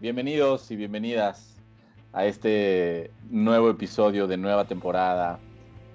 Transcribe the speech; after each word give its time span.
Bienvenidos 0.00 0.70
y 0.70 0.76
bienvenidas 0.76 1.56
a 2.12 2.24
este 2.24 3.10
nuevo 3.30 3.68
episodio 3.68 4.28
de 4.28 4.36
nueva 4.36 4.64
temporada 4.64 5.40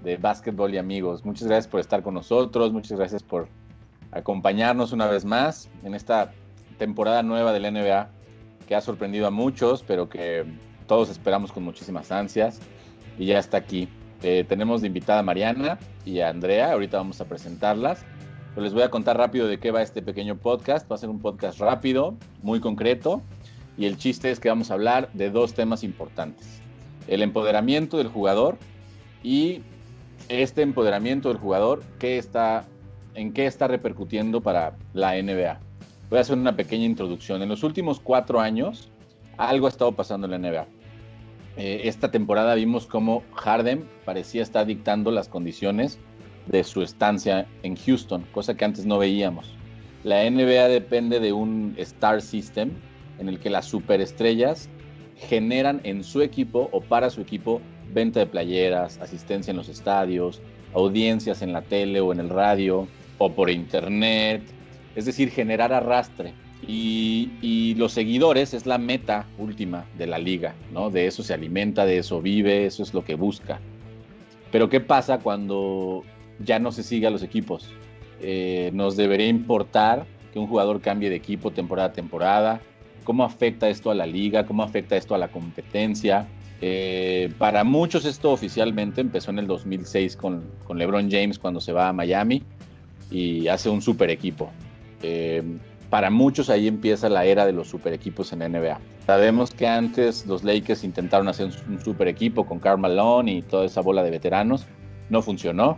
de 0.04 0.18
Básquetbol 0.18 0.74
y 0.74 0.78
Amigos. 0.78 1.24
Muchas 1.24 1.48
gracias 1.48 1.70
por 1.70 1.80
estar 1.80 2.04
con 2.04 2.14
nosotros, 2.14 2.74
muchas 2.74 2.98
gracias 2.98 3.24
por 3.24 3.48
acompañarnos 4.12 4.92
una 4.92 5.08
vez 5.08 5.24
más 5.24 5.70
en 5.86 5.94
esta 5.94 6.34
temporada 6.78 7.24
nueva 7.24 7.54
del 7.54 7.74
NBA 7.74 8.10
que 8.68 8.76
ha 8.76 8.82
sorprendido 8.82 9.26
a 9.26 9.32
muchos, 9.32 9.84
pero 9.84 10.10
que 10.10 10.44
todos 10.86 11.10
esperamos 11.10 11.54
con 11.54 11.64
muchísimas 11.64 12.12
ansias 12.12 12.60
y 13.18 13.28
ya 13.28 13.40
está 13.40 13.56
aquí. 13.56 13.88
Eh, 14.22 14.44
tenemos 14.46 14.82
de 14.82 14.88
invitada 14.88 15.20
a 15.20 15.24
Mariana 15.24 15.80
y 16.04 16.20
a 16.20 16.28
Andrea, 16.28 16.74
ahorita 16.74 16.98
vamos 16.98 17.22
a 17.22 17.26
presentarlas. 17.26 18.04
Pero 18.54 18.66
les 18.66 18.74
voy 18.74 18.84
a 18.84 18.90
contar 18.90 19.18
rápido 19.18 19.48
de 19.48 19.60
qué 19.60 19.72
va 19.72 19.82
este 19.82 20.02
pequeño 20.02 20.38
podcast. 20.38 20.90
Va 20.92 20.96
a 20.96 21.00
ser 21.00 21.10
un 21.10 21.20
podcast 21.20 21.60
rápido, 21.60 22.16
muy 22.44 22.60
concreto, 22.60 23.24
y 23.78 23.86
el 23.86 23.98
chiste 23.98 24.32
es 24.32 24.40
que 24.40 24.50
vamos 24.50 24.72
a 24.72 24.76
hablar 24.76 25.10
de 25.14 25.30
dos 25.30 25.54
temas 25.54 25.84
importantes. 25.84 26.62
El 27.08 27.22
empoderamiento 27.22 27.98
del 27.98 28.08
jugador 28.08 28.58
y 29.24 29.62
este 30.30 30.62
empoderamiento 30.62 31.30
del 31.30 31.38
jugador, 31.38 31.84
¿qué 32.00 32.18
está, 32.18 32.66
¿en 33.16 33.34
qué 33.34 33.46
está 33.46 33.68
repercutiendo 33.68 34.42
para 34.42 34.76
la 34.94 35.22
NBA? 35.22 35.60
Voy 36.10 36.18
a 36.18 36.22
hacer 36.22 36.38
una 36.38 36.56
pequeña 36.56 36.86
introducción. 36.86 37.42
En 37.42 37.50
los 37.50 37.64
últimos 37.64 38.00
cuatro 38.00 38.40
años, 38.40 38.90
algo 39.38 39.66
ha 39.66 39.70
estado 39.70 39.92
pasando 39.94 40.28
en 40.28 40.32
la 40.32 40.50
NBA. 40.50 40.68
Eh, 41.58 41.82
esta 41.86 42.10
temporada 42.10 42.56
vimos 42.56 42.86
cómo 42.88 43.24
Harden 43.36 43.88
parecía 44.06 44.42
estar 44.42 44.66
dictando 44.66 45.12
las 45.12 45.28
condiciones 45.28 46.00
de 46.48 46.64
su 46.64 46.82
estancia 46.82 47.48
en 47.64 47.76
Houston, 47.76 48.26
cosa 48.32 48.56
que 48.56 48.66
antes 48.66 48.86
no 48.86 48.98
veíamos. 48.98 49.54
La 50.04 50.30
NBA 50.30 50.68
depende 50.68 51.20
de 51.20 51.32
un 51.32 51.76
star 51.78 52.22
system 52.22 52.72
en 53.20 53.30
el 53.30 53.40
que 53.40 53.50
las 53.50 53.66
superestrellas 53.66 54.70
generan 55.18 55.82
en 55.84 56.04
su 56.04 56.22
equipo 56.22 56.70
o 56.72 56.82
para 56.82 57.10
su 57.10 57.22
equipo 57.22 57.62
venta 57.94 58.20
de 58.20 58.26
playeras, 58.26 58.98
asistencia 59.00 59.52
en 59.52 59.58
los 59.58 59.70
estadios, 59.70 60.42
audiencias 60.74 61.42
en 61.42 61.54
la 61.54 61.62
tele 61.62 62.00
o 62.00 62.12
en 62.12 62.20
el 62.20 62.30
radio 62.30 62.88
o 63.18 63.32
por 63.32 63.50
internet, 63.50 64.42
es 64.96 65.06
decir, 65.06 65.30
generar 65.30 65.72
arrastre. 65.74 66.34
Y, 66.68 67.76
los 67.78 67.92
seguidores 67.92 68.54
es 68.54 68.66
la 68.66 68.78
meta 68.78 69.26
última 69.38 69.86
de 69.98 70.08
la 70.08 70.18
liga, 70.18 70.54
¿no? 70.72 70.90
De 70.90 71.08
eso 71.08 71.24
se 71.24 71.34
alimenta, 71.34 71.86
de 71.86 71.98
eso 71.98 72.22
vive, 72.22 72.66
eso 72.66 72.84
es 72.84 72.94
lo 72.94 73.04
que 73.04 73.16
busca. 73.16 73.60
Pero 74.52 74.70
¿qué 74.70 74.80
pasa 74.80 75.20
cuando 75.20 76.04
ya 76.40 76.60
no 76.60 76.72
se 76.72 76.84
sigue 76.84 77.08
a 77.08 77.10
los 77.10 77.24
equipos? 77.24 77.70
Eh, 78.22 78.72
nos 78.74 78.96
debería 78.96 79.28
importar 79.28 80.06
que 80.32 80.40
un 80.40 80.48
jugador 80.48 80.80
cambie 80.80 81.10
de 81.10 81.16
equipo 81.18 81.52
temporada 81.52 81.90
a 81.90 81.94
temporada, 81.94 82.62
cómo 83.04 83.24
afecta 83.24 83.70
esto 83.70 83.92
a 83.92 83.96
la 83.96 84.06
liga, 84.06 84.46
cómo 84.46 84.64
afecta 84.64 84.96
esto 84.96 85.16
a 85.16 85.18
la 85.18 85.30
competencia. 85.30 86.28
Eh, 86.62 87.32
para 87.38 87.64
muchos 87.64 88.06
esto 88.06 88.32
oficialmente 88.32 89.02
empezó 89.02 89.32
en 89.32 89.40
el 89.40 89.48
2006 89.48 90.16
con, 90.16 90.44
con, 90.66 90.78
LeBron 90.78 91.12
James 91.12 91.38
cuando 91.38 91.60
se 91.60 91.74
va 91.74 91.90
a 91.90 91.94
Miami 91.94 92.42
y 93.12 93.48
hace 93.48 93.70
un 93.70 93.82
super 93.82 94.10
equipo. 94.10 94.50
Eh, 95.02 95.44
para 95.90 96.10
muchos 96.10 96.50
ahí 96.50 96.68
empieza 96.68 97.08
la 97.08 97.26
era 97.26 97.46
de 97.46 97.54
los 97.54 97.68
super 97.68 97.94
equipos 97.94 98.34
en 98.34 98.40
NBA. 98.40 98.80
Sabemos 99.06 99.52
que 99.52 99.68
antes 99.68 100.26
los 100.26 100.44
Lakers 100.44 100.84
intentaron 100.84 101.28
hacer 101.28 101.52
un 101.68 101.80
super 101.84 102.08
equipo 102.08 102.46
con 102.46 102.60
Karl 102.60 102.80
Malone 102.80 103.34
y 103.34 103.42
toda 103.44 103.66
esa 103.66 103.82
bola 103.82 104.02
de 104.02 104.10
veteranos. 104.10 104.66
No 105.10 105.22
funcionó, 105.22 105.78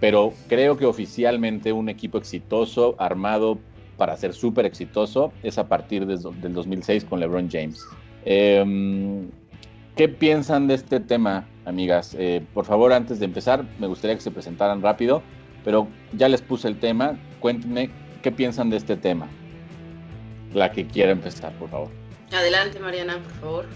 pero 0.00 0.32
creo 0.48 0.76
que 0.76 0.86
oficialmente 0.86 1.72
un 1.72 1.88
equipo 1.88 2.16
exitoso 2.16 2.94
armado 2.98 3.58
para 3.96 4.16
ser 4.16 4.34
súper 4.34 4.66
exitoso 4.66 5.32
es 5.42 5.58
a 5.58 5.68
partir 5.68 6.06
del 6.06 6.20
2006 6.20 7.04
con 7.04 7.20
LeBron 7.20 7.48
James. 7.50 7.84
Em, 8.24 9.28
¿Qué 9.96 10.08
piensan 10.08 10.66
de 10.66 10.74
este 10.74 10.98
tema, 10.98 11.46
amigas? 11.66 12.16
Eh, 12.18 12.44
por 12.52 12.64
favor, 12.64 12.92
antes 12.92 13.20
de 13.20 13.26
empezar, 13.26 13.64
me 13.78 13.86
gustaría 13.86 14.16
que 14.16 14.22
se 14.22 14.32
presentaran 14.32 14.82
rápido, 14.82 15.22
pero 15.64 15.86
ya 16.12 16.28
les 16.28 16.42
puse 16.42 16.66
el 16.66 16.80
tema. 16.80 17.16
Cuéntenme 17.38 17.90
qué 18.22 18.32
piensan 18.32 18.70
de 18.70 18.76
este 18.78 18.96
tema. 18.96 19.28
La 20.52 20.72
que 20.72 20.84
quiera 20.86 21.12
empezar, 21.12 21.52
por 21.58 21.70
favor. 21.70 21.90
Adelante, 22.32 22.80
Mariana, 22.80 23.18
por 23.18 23.32
favor. 23.40 23.66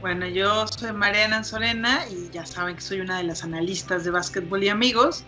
Bueno, 0.00 0.26
yo 0.26 0.66
soy 0.66 0.92
Mariana 0.92 1.38
Anzorena 1.38 2.00
y 2.10 2.28
ya 2.30 2.44
saben 2.44 2.74
que 2.74 2.82
soy 2.82 3.00
una 3.00 3.18
de 3.18 3.24
las 3.24 3.44
analistas 3.44 4.04
de 4.04 4.10
básquetbol 4.10 4.64
y 4.64 4.68
amigos. 4.68 5.24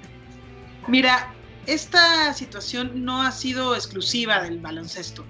Mira, 0.89 1.33
esta 1.67 2.33
situación 2.33 3.05
no 3.05 3.23
ha 3.23 3.33
sido 3.33 3.75
exclusiva 3.75 4.41
del 4.43 4.59
baloncesto. 4.59 5.25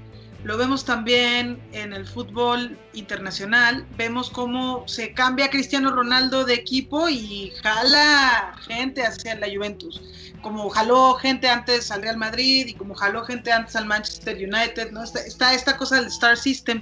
Lo 0.46 0.56
vemos 0.56 0.84
también 0.84 1.60
en 1.72 1.92
el 1.92 2.06
fútbol 2.06 2.78
internacional. 2.92 3.84
Vemos 3.96 4.30
cómo 4.30 4.86
se 4.86 5.12
cambia 5.12 5.50
Cristiano 5.50 5.90
Ronaldo 5.90 6.44
de 6.44 6.54
equipo 6.54 7.08
y 7.08 7.52
jala 7.62 8.54
gente 8.64 9.04
hacia 9.04 9.34
la 9.34 9.48
Juventus. 9.48 10.00
Como 10.42 10.68
jaló 10.70 11.14
gente 11.14 11.48
antes 11.48 11.90
al 11.90 12.02
Real 12.02 12.16
Madrid 12.16 12.68
y 12.68 12.74
como 12.74 12.94
jaló 12.94 13.24
gente 13.24 13.50
antes 13.50 13.74
al 13.74 13.86
Manchester 13.86 14.36
United. 14.36 14.92
Está, 15.26 15.52
esta 15.52 15.76
cosa 15.76 15.96
del 15.96 16.06
Star 16.06 16.36
System 16.36 16.80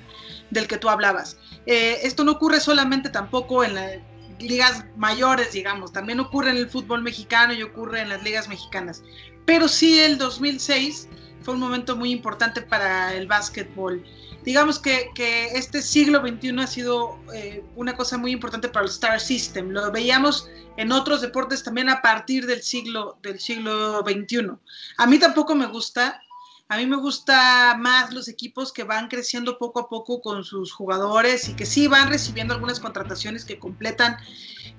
del 0.50 0.66
que 0.66 0.76
tú 0.76 0.91
hablabas. 0.91 1.38
Eh, 1.64 2.00
esto 2.03 2.22
no 2.22 2.32
ocurre 2.32 2.60
solamente 2.60 3.09
tampoco 3.09 3.64
en 3.64 3.76
las 3.76 3.93
ligas 4.41 4.84
mayores, 4.97 5.53
digamos. 5.53 5.91
También 5.91 6.20
ocurre 6.20 6.50
en 6.50 6.59
el 6.59 6.69
fútbol 6.69 7.00
mexicano 7.00 7.54
y 7.54 7.62
ocurre 7.62 8.03
en 8.03 8.10
las 8.10 8.22
ligas 8.22 8.47
mexicanas 8.47 9.03
pero 9.44 9.69
sí 9.69 10.00
el 10.00 10.19
2006 10.19 11.09
fue 11.43 11.55
un 11.55 11.60
momento 11.60 11.97
muy 11.97 12.10
importante 12.10 12.62
para 12.62 13.15
el 13.15 13.27
básquetbol. 13.27 14.03
Digamos 14.44 14.78
que, 14.78 15.10
este 15.55 15.81
siglo 15.81 16.21
XXI 16.21 16.60
ha 16.60 16.66
sido 16.66 17.19
eh, 17.32 17.65
una 17.77 17.97
cosa 17.97 18.19
muy 18.19 18.31
importante 18.31 18.69
para 18.69 18.84
el 18.84 18.91
Star 18.91 19.19
System. 19.19 19.71
Lo 19.71 19.91
veíamos 19.91 20.49
en 20.77 20.93
otros 20.93 21.22
deportes 21.22 21.62
también 21.62 21.88
a 21.88 22.03
partir 22.03 22.47
del 22.47 22.62
siglo, 22.62 23.19
del 23.22 23.41
siglo 23.41 24.03
XXI. 24.03 24.50
A 24.99 25.06
mí 25.06 25.19
tampoco 25.19 25.55
me 25.55 25.66
gusta. 25.66 26.21
A 26.69 26.78
mí 26.78 26.87
me 26.87 26.97
gusta 26.97 27.76
más 27.78 28.12
los 28.12 28.28
equipos 28.28 28.72
que 28.72 28.84
van 28.84 29.09
creciendo 29.09 29.59
poco 29.59 29.81
a 29.81 29.88
poco 29.88 30.21
con 30.21 30.44
sus 30.44 30.72
jugadores 30.72 31.49
y 31.49 31.55
que 31.55 31.66
sí 31.66 31.88
van 31.88 32.09
recibiendo 32.09 32.55
algunas 32.55 32.81
contrataciones 32.81 33.44
que 33.44 33.59
completan 33.59 34.16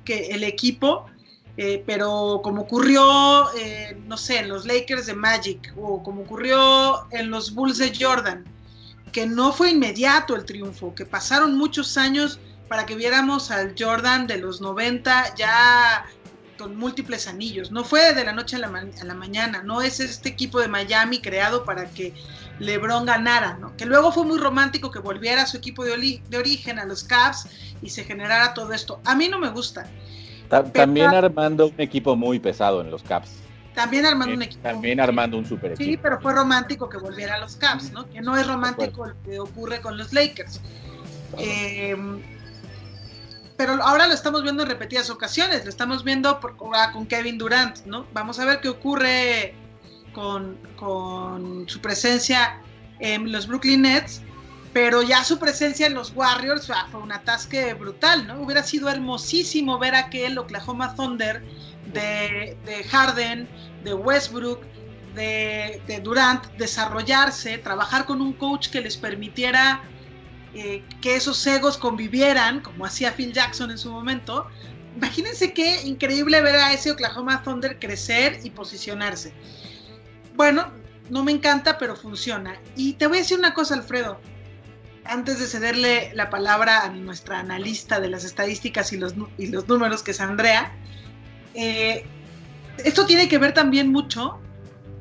que 0.04 0.28
el 0.28 0.44
equipo, 0.44 1.08
eh, 1.58 1.84
pero 1.86 2.42
como 2.44 2.64
ocurrió, 2.64 3.54
eh, 3.56 3.98
no 4.08 4.18
sé, 4.18 4.40
en 4.40 4.50
los 4.50 4.66
Lakers 4.66 5.06
de 5.06 5.14
Magic 5.14 5.74
o 5.78 6.04
como 6.04 6.22
ocurrió 6.22 7.08
en 7.12 7.32
los 7.32 7.54
Bulls 7.54 7.78
de 7.78 7.94
Jordan, 7.98 8.44
que 9.14 9.26
no 9.26 9.54
fue 9.54 9.72
inmediato 9.72 10.36
el 10.36 10.44
triunfo, 10.44 10.94
que 10.94 11.06
pasaron 11.06 11.58
muchos 11.58 11.98
años 11.98 12.40
para 12.68 12.86
que 12.86 12.96
viéramos 12.96 13.52
al 13.52 13.74
Jordan 13.78 14.28
de 14.28 14.38
los 14.38 14.60
90 14.60 15.36
ya 15.36 16.06
con 16.58 16.76
múltiples 16.76 17.28
anillos. 17.28 17.72
No 17.72 17.86
fue 17.86 18.14
de 18.14 18.26
la 18.26 18.34
noche 18.34 18.58
a 18.58 18.60
la, 18.60 18.68
a 18.68 19.04
la 19.06 19.14
mañana, 19.14 19.64
no 19.64 19.82
es 19.82 20.02
este 20.02 20.28
equipo 20.28 20.60
de 20.60 20.68
Miami 20.68 21.22
creado 21.22 21.64
para 21.64 21.90
que 21.90 22.14
LeBron 22.60 23.06
ganara, 23.06 23.58
¿no? 23.58 23.76
que 23.78 23.86
luego 23.86 24.12
fue 24.12 24.26
muy 24.26 24.38
romántico 24.40 24.92
que 24.92 25.00
volviera 25.00 25.44
a 25.44 25.46
su 25.46 25.56
equipo 25.56 25.86
de 25.86 26.38
origen, 26.38 26.80
a 26.80 26.86
los 26.86 27.06
Cavs, 27.06 27.48
y 27.82 27.90
se 27.90 28.04
generara 28.04 28.54
todo 28.54 28.74
esto. 28.74 29.00
A 29.06 29.16
mí 29.16 29.30
no 29.30 29.40
me 29.40 29.50
gusta 29.50 29.90
también 30.50 31.14
armando 31.14 31.68
un 31.68 31.82
equipo 31.82 32.16
muy 32.16 32.40
pesado 32.40 32.82
en 32.82 32.92
los 32.92 33.04
Caps. 33.04 33.32
También 33.74 34.06
armando 34.06 34.34
un 34.34 34.42
equipo. 34.42 34.64
También 34.64 35.00
armando 35.00 35.38
un 35.38 35.46
super 35.46 35.74
equipo. 35.74 35.90
Sí, 35.90 35.98
pero 35.98 36.20
fue 36.22 36.34
romántico 36.34 36.88
que 36.90 36.98
volviera 36.98 37.36
a 37.36 37.40
los 37.40 37.58
Caps, 37.58 37.92
¿no? 37.92 38.10
Que 38.10 38.22
no 38.22 38.38
es 38.38 38.48
romántico 38.48 39.06
lo 39.06 39.22
que 39.24 39.40
ocurre 39.40 39.82
con 39.82 39.98
los 39.98 40.14
Lakers. 40.14 40.62
Em, 41.38 42.22
pero 43.58 43.74
ahora 43.84 44.08
lo 44.08 44.14
estamos 44.14 44.44
viendo 44.44 44.64
en 44.64 44.70
repetidas 44.70 45.10
ocasiones. 45.10 45.66
Lo 45.66 45.70
estamos 45.70 46.04
viendo 46.04 46.40
por, 46.40 46.56
ah, 46.74 46.92
con 46.94 47.06
Kevin 47.06 47.38
Durant, 47.38 47.86
¿no? 47.86 48.06
Vamos 48.14 48.40
a 48.40 48.46
ver 48.46 48.62
qué 48.62 48.70
ocurre 48.70 49.54
con, 50.14 50.58
con 50.78 51.68
su 51.68 51.82
presencia 51.82 52.62
en 53.00 53.32
los 53.32 53.48
Brooklyn 53.48 53.82
Nets 53.82 54.22
pero 54.76 55.02
ya 55.02 55.24
su 55.24 55.40
presencia 55.40 55.88
en 55.88 55.94
los 55.94 56.12
Warriors 56.14 56.70
fue 56.92 57.00
un 57.00 57.14
atasque 57.14 57.74
brutal, 57.76 58.28
¿no? 58.28 58.42
Hubiera 58.42 58.62
sido 58.62 58.90
hermosísimo 58.90 59.80
ver 59.80 59.96
aquel 59.96 60.38
Oklahoma 60.38 60.94
Thunder 60.96 61.42
de, 61.94 62.58
Harden, 62.90 63.48
de 63.86 63.94
Westbrook, 63.94 64.66
de, 65.16 66.02
Durant, 66.04 66.44
desarrollarse, 66.58 67.58
trabajar 67.58 68.06
con 68.06 68.20
un 68.20 68.34
coach 68.34 68.68
que 68.68 68.82
les 68.82 68.98
permitiera 68.98 69.82
eh, 70.54 70.84
que 71.02 71.16
esos 71.16 71.48
egos 71.48 71.78
convivieran, 71.78 72.60
como 72.60 72.86
hacía 72.86 73.14
Phil 73.14 73.32
Jackson 73.32 73.72
en 73.72 73.78
su 73.78 73.90
momento. 73.90 74.46
Imagínense 74.98 75.54
qué 75.54 75.84
increíble 75.84 76.42
ver 76.42 76.58
a 76.58 76.74
ese 76.74 76.92
Oklahoma 76.92 77.44
Thunder 77.44 77.80
crecer 77.80 78.42
y 78.44 78.50
posicionarse. 78.50 79.34
Bueno, 80.36 80.70
no 81.10 81.24
me 81.24 81.32
encanta, 81.32 81.78
pero 81.78 81.96
funciona. 81.96 82.60
Y 82.76 82.92
te 82.96 83.08
voy 83.08 83.20
a 83.20 83.22
decir 83.22 83.40
una 83.40 83.54
cosa, 83.54 83.76
Alfredo 83.76 84.20
antes 85.06 85.40
de 85.40 85.48
cederle 85.48 86.12
la 86.14 86.30
palabra 86.30 86.84
a 86.84 86.90
nuestra 86.90 87.40
analista 87.40 88.00
de 88.00 88.10
las 88.10 88.24
estadísticas 88.24 88.92
y 88.94 88.98
los, 88.98 89.14
y 89.38 89.48
los 89.48 89.68
números, 89.68 90.04
que 90.04 90.12
es 90.12 90.22
Andrea, 90.22 90.72
eh, 91.54 92.06
esto 92.84 93.06
tiene 93.06 93.30
que 93.30 93.38
ver 93.38 93.54
también 93.54 93.92
mucho 93.92 94.40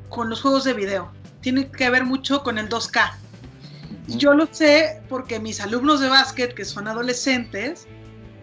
con 0.09 0.29
los 0.29 0.41
juegos 0.41 0.63
de 0.63 0.73
video, 0.73 1.11
tiene 1.41 1.69
que 1.69 1.89
ver 1.89 2.05
mucho 2.05 2.43
con 2.43 2.57
el 2.57 2.69
2K. 2.69 3.11
Y 4.07 4.17
yo 4.17 4.33
lo 4.33 4.47
sé 4.51 5.01
porque 5.09 5.39
mis 5.39 5.59
alumnos 5.59 5.99
de 5.99 6.09
básquet, 6.09 6.53
que 6.53 6.63
son 6.63 6.87
adolescentes, 6.87 7.87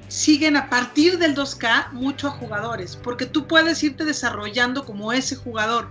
siguen 0.08 0.56
a 0.56 0.68
partir 0.68 1.18
del 1.18 1.34
2K 1.34 1.92
mucho 1.92 2.28
a 2.28 2.32
jugadores, 2.32 2.96
porque 2.96 3.24
tú 3.26 3.46
puedes 3.46 3.82
irte 3.82 4.04
desarrollando 4.04 4.84
como 4.84 5.12
ese 5.12 5.36
jugador. 5.36 5.88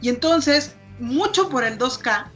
Y 0.00 0.10
entonces, 0.10 0.76
mucho 1.00 1.48
por 1.48 1.64
el 1.64 1.78
2K, 1.78 2.30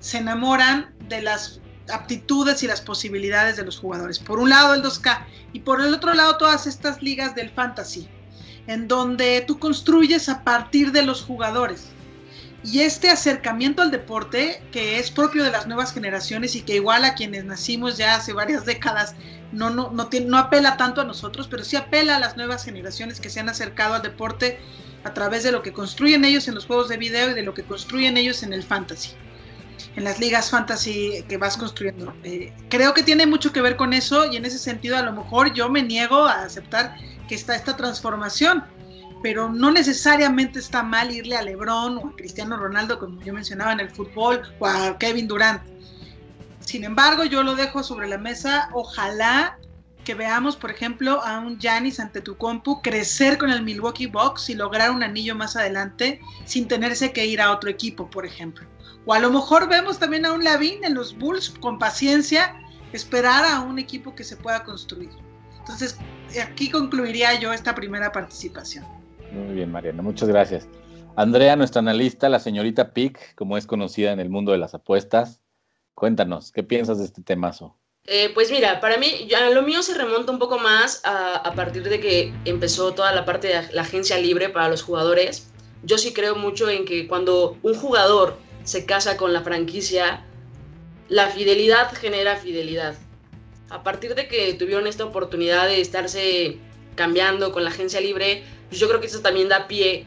se 0.00 0.18
enamoran 0.18 0.92
de 1.08 1.22
las 1.22 1.60
aptitudes 1.90 2.62
y 2.62 2.66
las 2.66 2.80
posibilidades 2.80 3.56
de 3.56 3.64
los 3.64 3.78
jugadores. 3.78 4.18
Por 4.18 4.38
un 4.38 4.50
lado 4.50 4.74
el 4.74 4.82
2K 4.82 5.24
y 5.52 5.60
por 5.60 5.80
el 5.80 5.92
otro 5.92 6.14
lado 6.14 6.36
todas 6.36 6.66
estas 6.66 7.02
ligas 7.02 7.34
del 7.34 7.50
fantasy, 7.50 8.08
en 8.66 8.88
donde 8.88 9.44
tú 9.46 9.58
construyes 9.58 10.28
a 10.28 10.44
partir 10.44 10.92
de 10.92 11.02
los 11.02 11.22
jugadores. 11.22 11.88
Y 12.62 12.80
este 12.80 13.08
acercamiento 13.08 13.80
al 13.80 13.90
deporte, 13.90 14.62
que 14.70 14.98
es 14.98 15.10
propio 15.10 15.42
de 15.42 15.50
las 15.50 15.66
nuevas 15.66 15.94
generaciones 15.94 16.54
y 16.54 16.62
que 16.62 16.74
igual 16.74 17.04
a 17.04 17.14
quienes 17.14 17.44
nacimos 17.44 17.96
ya 17.96 18.16
hace 18.16 18.34
varias 18.34 18.66
décadas, 18.66 19.14
no, 19.50 19.70
no, 19.70 19.90
no, 19.90 20.08
no 20.26 20.38
apela 20.38 20.76
tanto 20.76 21.00
a 21.00 21.04
nosotros, 21.04 21.48
pero 21.48 21.64
sí 21.64 21.76
apela 21.76 22.16
a 22.16 22.20
las 22.20 22.36
nuevas 22.36 22.64
generaciones 22.64 23.18
que 23.18 23.30
se 23.30 23.40
han 23.40 23.48
acercado 23.48 23.94
al 23.94 24.02
deporte 24.02 24.58
a 25.04 25.14
través 25.14 25.42
de 25.42 25.52
lo 25.52 25.62
que 25.62 25.72
construyen 25.72 26.24
ellos 26.26 26.48
en 26.48 26.54
los 26.54 26.66
juegos 26.66 26.88
de 26.88 26.98
video 26.98 27.30
y 27.30 27.34
de 27.34 27.42
lo 27.42 27.54
que 27.54 27.64
construyen 27.64 28.18
ellos 28.18 28.42
en 28.42 28.52
el 28.52 28.62
fantasy 28.62 29.12
en 29.96 30.04
las 30.04 30.20
ligas 30.20 30.50
fantasy 30.50 31.24
que 31.28 31.36
vas 31.36 31.56
construyendo. 31.56 32.12
Eh, 32.22 32.52
creo 32.68 32.94
que 32.94 33.02
tiene 33.02 33.26
mucho 33.26 33.52
que 33.52 33.60
ver 33.60 33.76
con 33.76 33.92
eso 33.92 34.30
y 34.30 34.36
en 34.36 34.44
ese 34.44 34.58
sentido 34.58 34.96
a 34.96 35.02
lo 35.02 35.12
mejor 35.12 35.52
yo 35.52 35.68
me 35.68 35.82
niego 35.82 36.26
a 36.26 36.42
aceptar 36.42 36.96
que 37.28 37.34
está 37.34 37.56
esta 37.56 37.76
transformación, 37.76 38.64
pero 39.22 39.50
no 39.50 39.70
necesariamente 39.70 40.58
está 40.58 40.82
mal 40.82 41.10
irle 41.10 41.36
a 41.36 41.42
Lebron 41.42 41.98
o 41.98 42.08
a 42.08 42.16
Cristiano 42.16 42.56
Ronaldo, 42.56 42.98
como 42.98 43.20
yo 43.22 43.32
mencionaba 43.32 43.72
en 43.72 43.80
el 43.80 43.90
fútbol, 43.90 44.42
o 44.58 44.66
a 44.66 44.96
Kevin 44.98 45.28
Durant. 45.28 45.62
Sin 46.60 46.84
embargo, 46.84 47.24
yo 47.24 47.42
lo 47.42 47.54
dejo 47.54 47.82
sobre 47.82 48.08
la 48.08 48.18
mesa, 48.18 48.68
ojalá 48.72 49.58
que 50.04 50.14
veamos, 50.14 50.56
por 50.56 50.70
ejemplo, 50.70 51.22
a 51.22 51.38
un 51.40 51.58
Giannis 51.58 52.00
ante 52.00 52.20
tu 52.20 52.36
compu 52.36 52.80
crecer 52.80 53.38
con 53.38 53.50
el 53.50 53.62
Milwaukee 53.62 54.06
Bucks 54.06 54.48
y 54.48 54.54
lograr 54.54 54.90
un 54.90 55.02
anillo 55.02 55.34
más 55.34 55.56
adelante 55.56 56.20
sin 56.46 56.68
tenerse 56.68 57.12
que 57.12 57.26
ir 57.26 57.40
a 57.40 57.52
otro 57.52 57.68
equipo, 57.68 58.08
por 58.08 58.24
ejemplo. 58.24 58.66
O 59.06 59.14
a 59.14 59.18
lo 59.18 59.30
mejor 59.30 59.68
vemos 59.68 59.98
también 59.98 60.26
a 60.26 60.32
un 60.32 60.44
Lavín 60.44 60.84
en 60.84 60.94
los 60.94 61.16
Bulls 61.16 61.50
con 61.60 61.78
paciencia 61.78 62.54
esperar 62.92 63.44
a 63.44 63.60
un 63.60 63.78
equipo 63.78 64.14
que 64.14 64.24
se 64.24 64.36
pueda 64.36 64.62
construir. 64.64 65.10
Entonces, 65.58 65.98
aquí 66.42 66.70
concluiría 66.70 67.38
yo 67.38 67.52
esta 67.52 67.74
primera 67.74 68.12
participación. 68.12 68.84
Muy 69.32 69.54
bien, 69.54 69.70
Mariana, 69.70 70.02
muchas 70.02 70.28
gracias. 70.28 70.68
Andrea, 71.16 71.56
nuestra 71.56 71.80
analista, 71.80 72.28
la 72.28 72.40
señorita 72.40 72.92
Pic, 72.92 73.34
como 73.34 73.56
es 73.56 73.66
conocida 73.66 74.12
en 74.12 74.20
el 74.20 74.30
mundo 74.30 74.52
de 74.52 74.58
las 74.58 74.74
apuestas, 74.74 75.42
cuéntanos, 75.94 76.50
¿qué 76.52 76.62
piensas 76.62 76.98
de 76.98 77.04
este 77.04 77.22
temazo? 77.22 77.76
Eh, 78.06 78.30
pues 78.32 78.50
mira, 78.50 78.80
para 78.80 78.96
mí, 78.96 79.26
ya 79.28 79.50
lo 79.50 79.62
mío 79.62 79.82
se 79.82 79.94
remonta 79.94 80.32
un 80.32 80.38
poco 80.38 80.58
más 80.58 81.02
a, 81.04 81.36
a, 81.36 81.54
partir 81.54 81.82
de 81.82 82.00
que 82.00 82.32
empezó 82.44 82.94
toda 82.94 83.12
la 83.12 83.24
parte 83.24 83.48
de 83.48 83.72
la 83.72 83.82
agencia 83.82 84.16
libre 84.18 84.48
para 84.48 84.68
los 84.68 84.82
jugadores. 84.82 85.52
Yo 85.82 85.98
sí 85.98 86.12
creo 86.12 86.34
mucho 86.34 86.68
en 86.68 86.84
que 86.84 87.06
cuando 87.06 87.58
un 87.62 87.74
jugador 87.74 88.36
se 88.64 88.86
casa 88.86 89.16
con 89.16 89.32
la 89.32 89.42
franquicia, 89.42 90.24
la 91.08 91.28
fidelidad 91.28 91.92
genera 91.92 92.36
fidelidad. 92.36 92.96
A 93.68 93.82
partir 93.82 94.14
de 94.14 94.28
que 94.28 94.54
tuvieron 94.54 94.86
esta 94.86 95.04
oportunidad 95.04 95.66
de 95.66 95.80
estarse 95.80 96.58
cambiando 96.96 97.52
con 97.52 97.64
la 97.64 97.70
agencia 97.70 98.00
libre, 98.00 98.42
pues 98.68 98.80
yo 98.80 98.88
creo 98.88 99.00
que 99.00 99.06
eso 99.06 99.20
también 99.20 99.48
da 99.48 99.68
pie 99.68 100.06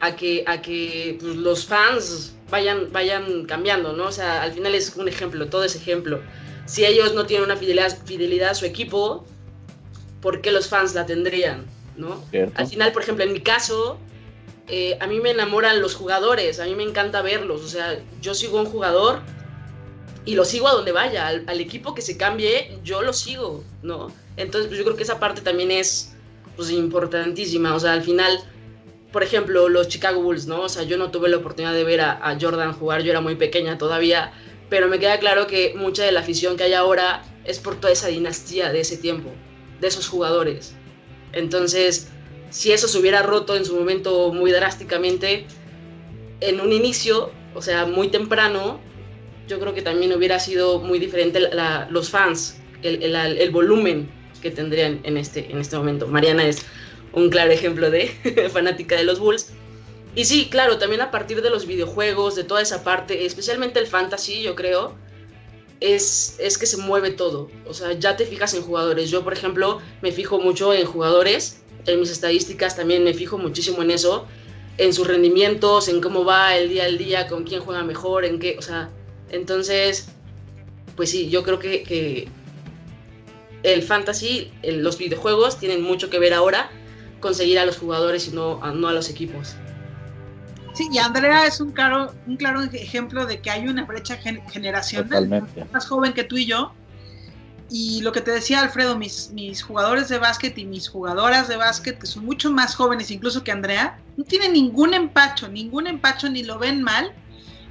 a 0.00 0.16
que, 0.16 0.44
a 0.46 0.60
que 0.60 1.16
pues, 1.20 1.36
los 1.36 1.64
fans 1.64 2.36
vayan, 2.50 2.92
vayan 2.92 3.46
cambiando, 3.46 3.92
¿no? 3.92 4.06
O 4.06 4.12
sea, 4.12 4.42
al 4.42 4.52
final 4.52 4.74
es 4.74 4.94
un 4.96 5.08
ejemplo, 5.08 5.48
todo 5.48 5.64
es 5.64 5.76
ejemplo. 5.76 6.20
Si 6.66 6.84
ellos 6.84 7.14
no 7.14 7.26
tienen 7.26 7.44
una 7.44 7.56
fidelidad, 7.56 7.96
fidelidad 8.04 8.50
a 8.50 8.54
su 8.54 8.66
equipo, 8.66 9.24
¿por 10.20 10.40
qué 10.40 10.50
los 10.50 10.68
fans 10.68 10.94
la 10.94 11.06
tendrían? 11.06 11.64
¿no? 11.96 12.22
Al 12.54 12.66
final, 12.66 12.92
por 12.92 13.02
ejemplo, 13.02 13.24
en 13.24 13.32
mi 13.32 13.40
caso, 13.40 13.98
eh, 14.68 14.96
a 15.00 15.06
mí 15.06 15.20
me 15.20 15.30
enamoran 15.30 15.80
los 15.80 15.94
jugadores, 15.94 16.58
a 16.58 16.64
mí 16.64 16.74
me 16.74 16.82
encanta 16.82 17.22
verlos, 17.22 17.62
o 17.62 17.68
sea, 17.68 18.00
yo 18.20 18.34
sigo 18.34 18.58
un 18.58 18.66
jugador 18.66 19.20
y 20.24 20.34
lo 20.34 20.44
sigo 20.44 20.66
a 20.66 20.72
donde 20.72 20.90
vaya, 20.90 21.28
al, 21.28 21.60
equipo 21.60 21.94
que 21.94 22.02
se 22.02 22.16
cambie, 22.16 22.76
yo 22.82 23.00
lo 23.02 23.12
sigo, 23.12 23.62
¿no? 23.82 24.08
Entonces, 24.36 24.66
pues 24.66 24.78
yo 24.78 24.84
creo 24.84 24.96
que 24.96 25.04
esa 25.04 25.20
parte 25.20 25.40
también 25.40 25.70
es 25.70 26.16
pues, 26.56 26.70
importantísima, 26.72 27.76
o 27.76 27.80
sea, 27.80 27.92
al 27.92 28.02
final, 28.02 28.40
por 29.12 29.22
ejemplo, 29.22 29.68
los 29.68 29.86
Chicago 29.86 30.20
Bulls, 30.20 30.48
¿no? 30.48 30.62
O 30.62 30.68
sea, 30.68 30.82
yo 30.82 30.98
no 30.98 31.12
tuve 31.12 31.28
la 31.28 31.36
oportunidad 31.36 31.72
de 31.72 31.84
ver 31.84 32.00
a, 32.00 32.36
Jordan 32.40 32.72
jugar, 32.72 33.02
yo 33.02 33.12
era 33.12 33.20
muy 33.20 33.36
pequeña 33.36 33.78
todavía, 33.78 34.32
pero 34.68 34.88
me 34.88 34.98
queda 34.98 35.20
claro 35.20 35.46
que 35.46 35.74
mucha 35.76 36.02
de 36.02 36.10
la 36.10 36.20
afición 36.20 36.56
que 36.56 36.64
hay 36.64 36.72
ahora 36.72 37.22
es 37.44 37.60
por 37.60 37.76
toda 37.76 37.92
esa 37.92 38.08
dinastía 38.08 38.72
de 38.72 38.80
ese 38.80 38.96
tiempo, 38.96 39.30
de 39.80 39.86
esos 39.86 40.08
jugadores. 40.08 40.74
Entonces, 41.32 42.08
si 42.50 42.72
eso 42.72 42.88
se 42.88 42.98
hubiera 42.98 43.22
roto 43.22 43.56
en 43.56 43.64
su 43.64 43.76
momento 43.76 44.32
muy 44.32 44.52
drásticamente, 44.52 45.46
en 46.40 46.60
un 46.60 46.72
inicio, 46.72 47.30
o 47.54 47.62
sea, 47.62 47.86
muy 47.86 48.08
temprano, 48.08 48.80
yo 49.48 49.58
creo 49.58 49.74
que 49.74 49.82
también 49.82 50.12
hubiera 50.12 50.38
sido 50.38 50.80
muy 50.80 50.98
diferente 50.98 51.40
los 51.90 52.10
fans, 52.10 52.58
el, 52.82 53.50
volumen 53.50 54.08
que 54.42 54.50
tendrían 54.50 55.00
en 55.04 55.16
este, 55.16 55.50
en 55.50 55.58
este 55.58 55.76
momento. 55.76 56.06
Mariana 56.06 56.46
es 56.46 56.58
un 57.12 57.30
claro 57.30 57.52
ejemplo 57.52 57.90
de 57.90 58.08
fanática 58.52 58.96
de 58.96 59.04
los 59.04 59.18
Bulls. 59.18 59.50
Y 60.14 60.24
sí, 60.24 60.48
claro, 60.50 60.78
también 60.78 61.02
a 61.02 61.10
partir 61.10 61.42
de 61.42 61.50
los 61.50 61.66
videojuegos, 61.66 62.36
de 62.36 62.44
toda 62.44 62.62
esa 62.62 62.82
parte, 62.82 63.26
especialmente 63.26 63.78
el 63.78 63.86
fantasy, 63.86 64.42
yo 64.42 64.54
creo, 64.54 64.94
es, 65.80 66.36
es 66.40 66.56
que 66.56 66.66
se 66.66 66.78
mueve 66.78 67.10
todo. 67.10 67.50
O 67.66 67.74
sea, 67.74 67.92
ya 67.92 68.16
te 68.16 68.24
fijas 68.24 68.54
en 68.54 68.62
jugadores. 68.62 69.10
Yo, 69.10 69.24
por 69.24 69.34
ejemplo, 69.34 69.80
me 70.00 70.12
fijo 70.12 70.38
mucho 70.40 70.72
en 70.72 70.86
jugadores 70.86 71.62
en 71.86 72.00
mis 72.00 72.10
estadísticas 72.10 72.76
también 72.76 73.04
me 73.04 73.14
fijo 73.14 73.38
muchísimo 73.38 73.82
en 73.82 73.90
eso, 73.90 74.26
en 74.78 74.92
sus 74.92 75.06
rendimientos, 75.06 75.88
en 75.88 76.00
cómo 76.00 76.24
va 76.24 76.56
el 76.56 76.68
día 76.68 76.84
al 76.84 76.98
día, 76.98 77.28
con 77.28 77.44
quién 77.44 77.60
juega 77.60 77.82
mejor, 77.82 78.24
en 78.24 78.38
qué, 78.38 78.56
o 78.58 78.62
sea, 78.62 78.90
entonces, 79.30 80.08
pues 80.96 81.10
sí, 81.10 81.28
yo 81.28 81.42
creo 81.42 81.58
que, 81.58 82.28
el 83.62 83.82
fantasy, 83.82 84.52
los 84.62 84.96
videojuegos 84.96 85.58
tienen 85.58 85.82
mucho 85.82 86.08
que 86.08 86.20
ver 86.20 86.34
ahora 86.34 86.70
con 87.18 87.34
seguir 87.34 87.58
a 87.58 87.66
los 87.66 87.78
jugadores 87.78 88.28
y 88.28 88.30
no 88.30 88.62
a, 88.62 88.70
no 88.70 88.86
a 88.86 88.92
los 88.92 89.10
equipos. 89.10 89.56
Sí, 90.72 90.88
y 90.92 90.98
Andrea 90.98 91.46
es 91.46 91.60
un 91.60 91.72
claro, 91.72 92.12
un 92.26 92.36
claro 92.36 92.62
ejemplo 92.62 93.26
de 93.26 93.40
que 93.40 93.50
hay 93.50 93.66
una 93.66 93.84
brecha 93.84 94.18
generacional. 94.18 95.48
Más 95.72 95.86
joven 95.86 96.12
que 96.12 96.22
tú 96.22 96.36
y 96.36 96.44
yo, 96.44 96.74
y 97.70 98.00
lo 98.02 98.12
que 98.12 98.20
te 98.20 98.30
decía 98.30 98.60
Alfredo, 98.60 98.96
mis, 98.96 99.30
mis 99.32 99.62
jugadores 99.62 100.08
de 100.08 100.18
básquet 100.18 100.56
y 100.58 100.64
mis 100.64 100.88
jugadoras 100.88 101.48
de 101.48 101.56
básquet, 101.56 101.98
que 101.98 102.06
son 102.06 102.24
mucho 102.24 102.52
más 102.52 102.74
jóvenes 102.76 103.10
incluso 103.10 103.42
que 103.42 103.52
Andrea, 103.52 103.98
no 104.16 104.24
tienen 104.24 104.52
ningún 104.52 104.94
empacho, 104.94 105.48
ningún 105.48 105.86
empacho, 105.86 106.28
ni 106.28 106.44
lo 106.44 106.58
ven 106.58 106.82
mal, 106.82 107.12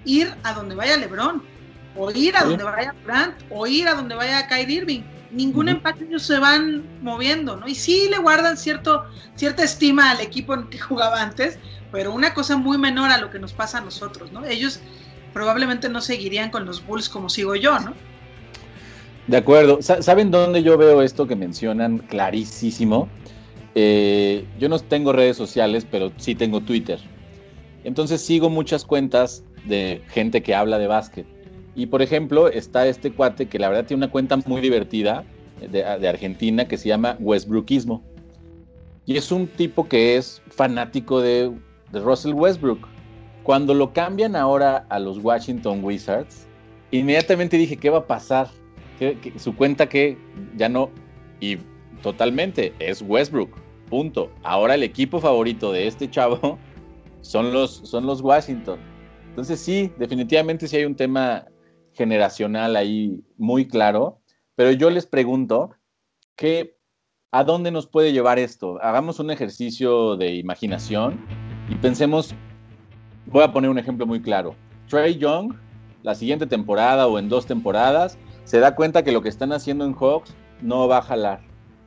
ir 0.04 0.34
a 0.44 0.54
donde 0.54 0.76
vaya 0.76 0.98
Lebron, 0.98 1.44
o 1.96 2.12
ir 2.12 2.36
a 2.36 2.44
donde 2.44 2.64
vaya 2.64 2.94
Grant, 3.06 3.36
o 3.50 3.66
ir 3.68 3.88
a 3.88 3.96
donde 3.96 4.16
vaya 4.16 4.48
Kyrie 4.48 4.78
Irving. 4.78 5.02
Ningún 5.32 5.70
empacho 5.70 6.04
ellos 6.04 6.24
se 6.24 6.40
van 6.40 6.84
moviendo, 7.02 7.58
¿no? 7.58 7.68
Y 7.68 7.76
sí 7.76 8.08
le 8.10 8.20
guardan 8.20 8.58
cierto, 8.58 9.06
cierta 9.36 9.64
estima 9.64 10.12
al 10.12 10.22
equipo 10.22 10.54
en 10.54 10.70
que 10.70 10.80
jugaba 10.80 11.22
antes, 11.22 11.58
pero 11.92 12.14
una 12.14 12.34
cosa 12.34 12.58
muy 12.58 12.78
menor 12.78 13.12
a 13.12 13.18
lo 13.18 13.30
que 13.30 13.40
nos 13.40 13.54
pasa 13.54 13.80
a 13.80 13.82
nosotros, 13.82 14.32
¿no? 14.32 14.46
Ellos 14.46 14.80
probablemente 15.34 15.90
no 15.90 16.02
seguirían 16.02 16.52
con 16.52 16.66
los 16.66 16.86
Bulls 16.86 17.10
como 17.10 17.30
sigo 17.30 17.56
yo, 17.56 17.80
¿no? 17.80 17.94
De 19.28 19.38
acuerdo. 19.38 19.82
¿Saben 19.82 20.30
dónde 20.30 20.62
yo 20.62 20.78
veo 20.78 21.02
esto 21.02 21.26
que 21.26 21.36
mencionan 21.36 21.98
clarísimo? 21.98 23.10
Eh, 23.74 24.46
yo 24.60 24.70
no 24.70 24.80
tengo 24.80 25.14
redes 25.14 25.36
sociales, 25.36 25.86
pero 25.90 26.12
sí 26.18 26.36
tengo 26.36 26.62
Twitter. 26.62 27.00
Entonces 27.84 28.22
sigo 28.22 28.50
muchas 28.50 28.86
cuentas 28.86 29.44
de 29.66 30.02
gente 30.10 30.44
que 30.44 30.54
habla 30.54 30.78
de 30.78 30.88
básquet. 30.88 31.26
Y 31.76 31.88
por 31.88 32.02
ejemplo, 32.02 32.48
está 32.48 32.88
este 32.88 33.12
cuate 33.12 33.48
que 33.48 33.60
la 33.60 33.70
verdad 33.70 33.86
tiene 33.86 34.06
una 34.06 34.12
cuenta 34.12 34.38
muy 34.46 34.62
divertida 34.62 35.24
de, 35.60 36.08
Argentina 36.08 36.68
que 36.68 36.78
se 36.78 36.88
llama 36.88 37.18
Westbrookismo. 37.20 38.04
Y 39.06 39.18
es 39.18 39.32
un 39.32 39.48
tipo 39.48 39.88
que 39.88 40.18
es 40.18 40.42
fanático 40.50 41.20
de, 41.20 41.52
de 41.92 42.00
Russell 42.00 42.34
Westbrook. 42.34 42.88
Cuando 43.44 43.74
lo 43.74 43.92
cambian 43.92 44.36
ahora 44.36 44.86
a 44.90 45.00
los 45.00 45.18
Washington 45.18 45.84
Wizards, 45.84 46.48
inmediatamente 46.92 47.58
dije, 47.58 47.78
¿qué 47.78 47.90
va 47.90 48.00
a 48.00 48.08
pasar? 48.08 48.50
Su 49.38 49.56
cuenta 49.56 49.88
que 49.88 50.18
ya 50.56 50.70
no, 50.70 50.90
y 51.40 51.58
totalmente, 52.02 52.74
es 52.80 53.02
Westbrook, 53.02 53.50
punto. 53.90 54.32
Ahora 54.44 54.76
el 54.76 54.84
equipo 54.84 55.20
favorito 55.20 55.72
de 55.72 55.88
este 55.88 56.10
chavo 56.10 56.58
son 57.22 57.54
los, 57.54 57.76
son 57.84 58.06
los 58.06 58.22
Washington. 58.22 58.80
Entonces 59.30 59.60
sí, 59.60 59.92
definitivamente 59.98 60.68
sí 60.68 60.78
hay 60.78 60.86
un 60.86 60.96
tema 60.96 61.46
generacional 61.94 62.76
ahí 62.76 63.22
muy 63.38 63.68
claro, 63.68 64.20
pero 64.56 64.72
yo 64.72 64.90
les 64.90 65.06
pregunto 65.06 65.72
que 66.36 66.78
¿a 67.32 67.44
dónde 67.44 67.72
nos 67.72 67.88
puede 67.88 68.14
llevar 68.14 68.40
esto? 68.40 68.78
Hagamos 68.82 69.20
un 69.20 69.32
ejercicio 69.32 70.16
de 70.16 70.36
imaginación 70.36 71.26
y 71.70 71.76
pensemos, 71.76 72.34
voy 73.26 73.44
a 73.44 73.52
poner 73.52 73.70
un 73.70 73.78
ejemplo 73.78 74.06
muy 74.06 74.22
claro. 74.22 74.56
Trey 74.88 75.18
Young 75.18 75.54
la 76.06 76.14
siguiente 76.14 76.46
temporada 76.46 77.08
o 77.08 77.18
en 77.18 77.28
dos 77.28 77.48
temporadas, 77.48 78.18
se 78.46 78.60
da 78.60 78.76
cuenta 78.76 79.04
que 79.04 79.12
lo 79.12 79.22
que 79.22 79.30
están 79.30 79.52
haciendo 79.52 79.86
en 79.86 79.94
Hawks 79.94 80.34
no 80.62 80.88
va 80.88 81.00
a 81.00 81.02
jalar 81.02 81.42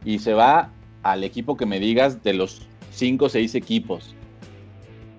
y 0.04 0.18
se 0.18 0.34
va 0.34 0.70
al 1.02 1.24
equipo 1.24 1.56
que 1.56 1.66
me 1.66 1.80
digas 1.80 2.22
de 2.22 2.34
los 2.34 2.66
cinco 2.92 3.26
o 3.26 3.28
seis 3.28 3.54
equipos. 3.54 4.14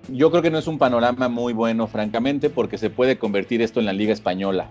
Yo 0.08 0.30
creo 0.30 0.42
que 0.42 0.50
no 0.50 0.58
es 0.58 0.66
un 0.66 0.78
panorama 0.78 1.28
muy 1.28 1.52
bueno, 1.52 1.86
francamente, 1.86 2.50
porque 2.50 2.78
se 2.78 2.90
puede 2.90 3.18
convertir 3.18 3.62
esto 3.62 3.80
en 3.80 3.86
la 3.86 3.92
Liga 3.92 4.12
Española. 4.12 4.70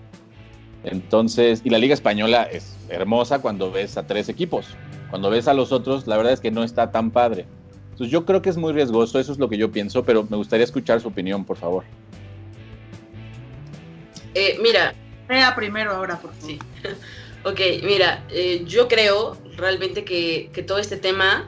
Entonces, 0.83 1.61
y 1.63 1.69
la 1.69 1.77
Liga 1.77 1.93
Española 1.93 2.43
es 2.43 2.75
hermosa 2.89 3.39
cuando 3.39 3.71
ves 3.71 3.97
a 3.97 4.05
tres 4.05 4.29
equipos. 4.29 4.67
Cuando 5.09 5.29
ves 5.29 5.47
a 5.47 5.53
los 5.53 5.71
otros, 5.71 6.07
la 6.07 6.17
verdad 6.17 6.33
es 6.33 6.39
que 6.39 6.51
no 6.51 6.63
está 6.63 6.91
tan 6.91 7.11
padre. 7.11 7.45
Entonces, 7.91 8.11
yo 8.11 8.25
creo 8.25 8.41
que 8.41 8.49
es 8.49 8.57
muy 8.57 8.73
riesgoso, 8.73 9.19
eso 9.19 9.31
es 9.31 9.39
lo 9.39 9.49
que 9.49 9.57
yo 9.57 9.71
pienso, 9.71 10.03
pero 10.03 10.25
me 10.29 10.38
gustaría 10.38 10.63
escuchar 10.63 11.01
su 11.01 11.07
opinión, 11.07 11.45
por 11.45 11.57
favor. 11.57 11.83
Eh, 14.35 14.57
mira. 14.61 14.93
Vea 15.29 15.55
primero 15.55 15.91
ahora, 15.91 16.19
por 16.19 16.33
favor. 16.33 16.48
Sí. 16.48 16.59
ok, 17.45 17.83
mira, 17.83 18.25
eh, 18.29 18.63
yo 18.65 18.88
creo 18.88 19.38
realmente 19.55 20.03
que, 20.03 20.50
que 20.51 20.63
todo 20.63 20.79
este 20.79 20.98
tema 20.98 21.48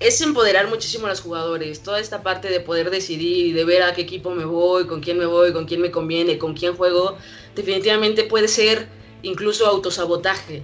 es 0.00 0.20
empoderar 0.22 0.68
muchísimo 0.68 1.06
a 1.06 1.10
los 1.10 1.20
jugadores. 1.20 1.82
Toda 1.82 2.00
esta 2.00 2.22
parte 2.22 2.48
de 2.48 2.60
poder 2.60 2.90
decidir 2.90 3.54
de 3.54 3.64
ver 3.64 3.82
a 3.82 3.92
qué 3.92 4.02
equipo 4.02 4.30
me 4.30 4.46
voy, 4.46 4.86
con 4.86 5.00
quién 5.00 5.18
me 5.18 5.26
voy, 5.26 5.52
con 5.52 5.66
quién 5.66 5.82
me 5.82 5.90
conviene, 5.90 6.38
con 6.38 6.54
quién 6.54 6.74
juego, 6.74 7.16
definitivamente 7.54 8.24
puede 8.24 8.48
ser 8.48 8.88
incluso 9.22 9.66
autosabotaje. 9.66 10.62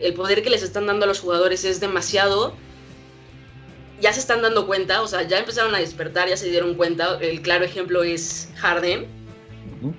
El 0.00 0.14
poder 0.14 0.42
que 0.42 0.50
les 0.50 0.62
están 0.62 0.86
dando 0.86 1.04
a 1.04 1.08
los 1.08 1.20
jugadores 1.20 1.64
es 1.64 1.80
demasiado. 1.80 2.54
Ya 4.00 4.12
se 4.12 4.20
están 4.20 4.42
dando 4.42 4.66
cuenta, 4.66 5.00
o 5.02 5.08
sea, 5.08 5.22
ya 5.22 5.38
empezaron 5.38 5.74
a 5.74 5.78
despertar, 5.78 6.28
ya 6.28 6.36
se 6.36 6.50
dieron 6.50 6.74
cuenta. 6.74 7.18
El 7.20 7.40
claro 7.40 7.64
ejemplo 7.64 8.02
es 8.04 8.50
Harden. 8.56 9.25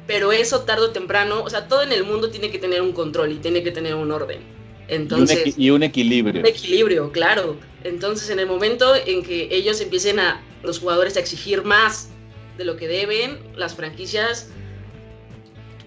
Pero 0.06 0.32
eso 0.32 0.62
tarde 0.62 0.86
o 0.86 0.90
temprano, 0.92 1.44
o 1.44 1.50
sea, 1.50 1.68
todo 1.68 1.84
en 1.84 1.92
el 1.92 2.04
mundo 2.04 2.30
tiene 2.30 2.50
que 2.50 2.60
tener 2.60 2.82
un 2.82 2.94
control 2.94 3.32
y 3.32 3.36
tiene 3.36 3.64
que 3.64 3.72
tener 3.72 3.96
un 3.96 4.12
orden. 4.12 4.40
Entonces, 4.88 5.58
y, 5.58 5.70
un 5.70 5.84
equilibrio. 5.84 6.42
Un 6.42 6.48
equilibrio, 6.48 7.12
claro. 7.12 7.58
Entonces, 7.84 8.30
en 8.30 8.40
el 8.40 8.48
momento 8.48 8.96
en 8.96 9.24
que 9.24 9.50
ellos 9.52 9.80
empiecen 9.82 10.20
a, 10.20 10.42
los 10.64 10.80
jugadores, 10.80 11.18
a 11.18 11.20
exigir 11.20 11.64
más 11.64 12.10
de 12.58 12.66
lo 12.66 12.78
que 12.78 12.88
deben, 12.88 13.40
las 13.56 13.76
franquicias 13.76 14.50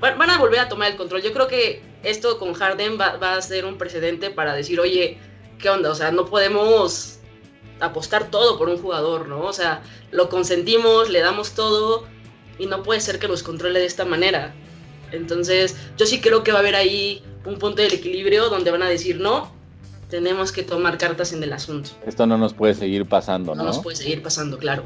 van 0.01 0.31
a 0.31 0.39
volver 0.39 0.61
a 0.61 0.69
tomar 0.69 0.91
el 0.91 0.97
control. 0.97 1.23
Yo 1.23 1.33
creo 1.33 1.47
que 1.47 1.83
esto 2.03 2.39
con 2.39 2.55
Harden 2.55 2.99
va, 2.99 3.35
a 3.35 3.43
ser 3.43 3.65
un 3.65 3.77
precedente 3.77 4.31
para 4.31 4.55
decir, 4.55 4.81
oye, 4.81 5.19
¿qué 5.59 5.69
onda? 5.69 5.91
O 5.91 5.95
sea, 5.95 6.11
no 6.11 6.27
podemos 6.27 7.19
apostar 7.81 8.31
todo 8.31 8.59
por 8.59 8.69
un 8.69 8.79
jugador, 8.79 9.29
¿no? 9.29 9.43
O 9.43 9.53
sea, 9.53 9.83
lo 10.11 10.29
consentimos, 10.29 11.11
le 11.11 11.21
damos 11.21 11.53
todo 11.53 12.07
y 12.61 12.67
no 12.67 12.83
puede 12.83 13.01
ser 13.01 13.19
que 13.19 13.27
los 13.27 13.43
controle 13.43 13.81
de 13.81 13.87
esta 13.87 14.05
manera. 14.05 14.53
Entonces, 15.11 15.77
yo 15.97 16.07
sí 16.07 16.21
creo 16.21 16.45
que 16.45 16.53
va 16.53 16.59
a 16.59 16.61
haber 16.61 16.77
ahí 16.77 17.25
un 17.45 17.59
punto 17.59 17.83
del 17.83 17.93
equilibrio 17.93 18.49
donde 18.49 18.71
van 18.71 18.83
a 18.83 18.89
decir, 18.89 19.19
no, 19.19 19.51
tenemos 20.09 20.53
que 20.53 20.63
tomar 20.63 20.99
cartas 20.99 21.33
en 21.33 21.43
el 21.43 21.53
asunto. 21.53 21.91
Esto 22.07 22.27
no 22.27 22.37
nos 22.37 22.53
puede 22.53 22.75
seguir 22.75 23.07
pasando, 23.07 23.55
¿no? 23.55 23.63
No 23.63 23.69
nos 23.69 23.79
puede 23.79 23.97
seguir 23.97 24.23
pasando, 24.23 24.59
claro. 24.59 24.85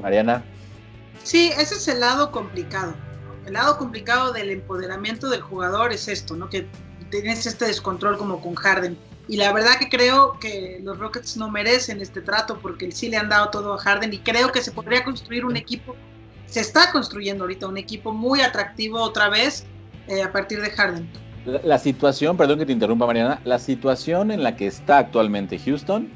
Mariana. 0.00 0.44
Sí, 1.24 1.50
ese 1.58 1.74
es 1.74 1.88
el 1.88 2.00
lado 2.00 2.30
complicado. 2.30 2.94
El 3.46 3.54
lado 3.54 3.76
complicado 3.76 4.32
del 4.32 4.50
empoderamiento 4.50 5.28
del 5.28 5.40
jugador 5.40 5.92
es 5.92 6.08
esto, 6.08 6.36
¿no? 6.36 6.48
Que 6.48 6.66
tienes 7.10 7.44
este 7.44 7.66
descontrol 7.66 8.16
como 8.16 8.40
con 8.40 8.54
Harden. 8.54 8.96
Y 9.28 9.36
la 9.36 9.52
verdad 9.52 9.78
que 9.78 9.88
creo 9.88 10.38
que 10.38 10.80
los 10.82 10.98
Rockets 10.98 11.36
no 11.36 11.50
merecen 11.50 12.00
este 12.00 12.20
trato 12.20 12.58
porque 12.60 12.90
sí 12.92 13.08
le 13.08 13.16
han 13.16 13.28
dado 13.28 13.50
todo 13.50 13.74
a 13.74 13.78
Harden 13.78 14.12
y 14.12 14.18
creo 14.18 14.52
que 14.52 14.60
se 14.60 14.72
podría 14.72 15.04
construir 15.04 15.44
un 15.44 15.56
equipo, 15.56 15.94
se 16.50 16.60
está 16.60 16.90
construyendo 16.92 17.44
ahorita 17.44 17.68
un 17.68 17.78
equipo 17.78 18.12
muy 18.12 18.40
atractivo 18.40 19.00
otra 19.00 19.28
vez 19.28 19.64
eh, 20.08 20.22
a 20.22 20.32
partir 20.32 20.60
de 20.60 20.70
Harden. 20.70 21.08
La, 21.64 21.78
situación, 21.78 22.36
perdón 22.36 22.58
que 22.58 22.66
te 22.66 22.72
interrumpa 22.72 23.06
Mariana, 23.06 23.40
la 23.44 23.58
situación 23.58 24.30
en 24.30 24.42
la 24.42 24.56
que 24.56 24.66
está 24.66 24.98
actualmente 24.98 25.58
Houston 25.58 26.10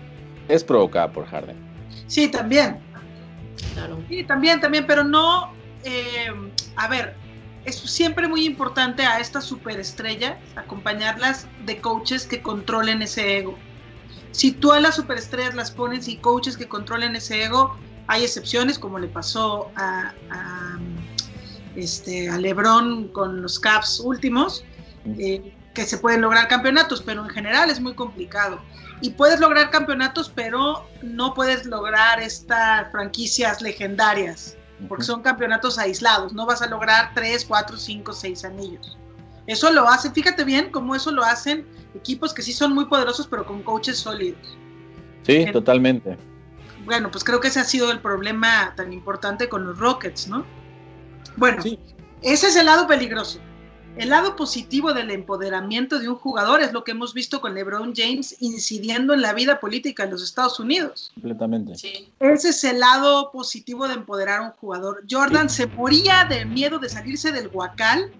es 0.48 0.62
provocada 0.62 1.10
por 1.12 1.24
Harden. 1.26 1.56
Sí, 2.08 2.28
también. 2.28 2.78
Claro. 3.72 4.02
Sí, 4.08 4.24
también, 4.24 4.60
también, 4.60 4.86
pero 4.86 5.02
no, 5.02 5.52
eh, 5.84 6.32
a 6.76 6.88
ver, 6.88 7.14
es 7.64 7.76
siempre 7.76 8.28
muy 8.28 8.44
importante 8.44 9.04
a 9.06 9.20
estas 9.20 9.44
superestrellas 9.44 10.36
acompañarlas 10.56 11.46
de 11.64 11.80
coaches 11.80 12.26
que 12.26 12.42
controlen 12.42 13.00
ese 13.00 13.38
ego. 13.38 13.56
Si 14.32 14.50
tú 14.50 14.72
a 14.72 14.80
las 14.80 14.96
superestrellas 14.96 15.54
las 15.54 15.70
pones 15.70 16.08
y 16.08 16.16
coaches 16.16 16.56
que 16.56 16.68
controlen 16.68 17.16
ese 17.16 17.44
ego, 17.44 17.78
hay 18.06 18.24
excepciones 18.24 18.78
como 18.78 18.98
le 18.98 19.08
pasó 19.08 19.70
a, 19.76 20.12
a, 20.30 20.78
este, 21.76 22.28
a 22.28 22.38
LeBron 22.38 23.08
con 23.08 23.42
los 23.42 23.58
Caps 23.58 24.00
últimos, 24.00 24.64
eh, 25.18 25.54
que 25.74 25.84
se 25.84 25.98
pueden 25.98 26.20
lograr 26.20 26.48
campeonatos, 26.48 27.02
pero 27.02 27.24
en 27.24 27.30
general 27.30 27.70
es 27.70 27.80
muy 27.80 27.94
complicado. 27.94 28.60
Y 29.00 29.10
puedes 29.10 29.40
lograr 29.40 29.70
campeonatos, 29.70 30.30
pero 30.34 30.86
no 31.02 31.34
puedes 31.34 31.66
lograr 31.66 32.20
estas 32.20 32.90
franquicias 32.92 33.60
legendarias, 33.60 34.56
porque 34.88 35.04
son 35.04 35.22
campeonatos 35.22 35.78
aislados. 35.78 36.32
No 36.32 36.46
vas 36.46 36.62
a 36.62 36.68
lograr 36.68 37.10
3, 37.14 37.44
4, 37.44 37.76
5, 37.76 38.12
6 38.12 38.44
anillos. 38.44 38.96
Eso 39.46 39.70
lo 39.72 39.88
hace, 39.88 40.10
fíjate 40.10 40.44
bien 40.44 40.70
cómo 40.70 40.94
eso 40.94 41.10
lo 41.10 41.22
hacen 41.22 41.66
equipos 41.94 42.32
que 42.32 42.42
sí 42.42 42.52
son 42.52 42.74
muy 42.74 42.86
poderosos, 42.86 43.26
pero 43.26 43.44
con 43.44 43.62
coaches 43.62 43.98
sólidos. 43.98 44.56
Sí, 45.22 45.46
totalmente. 45.52 46.16
Bueno, 46.84 47.10
pues 47.10 47.24
creo 47.24 47.40
que 47.40 47.48
ese 47.48 47.60
ha 47.60 47.64
sido 47.64 47.90
el 47.90 48.00
problema 48.00 48.74
tan 48.76 48.92
importante 48.92 49.48
con 49.48 49.64
los 49.66 49.78
Rockets, 49.78 50.28
¿no? 50.28 50.44
Bueno, 51.36 51.62
ese 52.22 52.48
es 52.48 52.56
el 52.56 52.66
lado 52.66 52.86
peligroso. 52.86 53.40
El 53.96 54.10
lado 54.10 54.34
positivo 54.34 54.92
del 54.92 55.10
empoderamiento 55.12 56.00
de 56.00 56.08
un 56.08 56.16
jugador 56.16 56.60
es 56.60 56.72
lo 56.72 56.82
que 56.82 56.90
hemos 56.90 57.14
visto 57.14 57.40
con 57.40 57.54
LeBron 57.54 57.94
James 57.94 58.34
incidiendo 58.40 59.14
en 59.14 59.22
la 59.22 59.32
vida 59.34 59.60
política 59.60 60.02
en 60.02 60.10
los 60.10 60.22
Estados 60.22 60.58
Unidos. 60.58 61.12
Completamente. 61.14 61.74
Ese 62.18 62.48
es 62.48 62.64
el 62.64 62.80
lado 62.80 63.30
positivo 63.30 63.86
de 63.86 63.94
empoderar 63.94 64.40
a 64.40 64.42
un 64.46 64.50
jugador. 64.50 65.04
Jordan 65.08 65.48
se 65.48 65.68
moría 65.68 66.24
de 66.24 66.44
miedo 66.44 66.80
de 66.80 66.88
salirse 66.88 67.30
del 67.30 67.48
huacal 67.52 68.12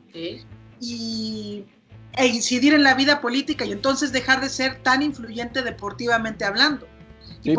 y, 0.80 1.64
e 2.12 2.26
incidir 2.26 2.72
en 2.72 2.84
la 2.84 2.94
vida 2.94 3.20
política 3.20 3.64
y 3.64 3.72
entonces 3.72 4.12
dejar 4.12 4.40
de 4.40 4.50
ser 4.50 4.80
tan 4.84 5.02
influyente 5.02 5.62
deportivamente 5.62 6.44
hablando. 6.44 6.86
Sí, 7.44 7.54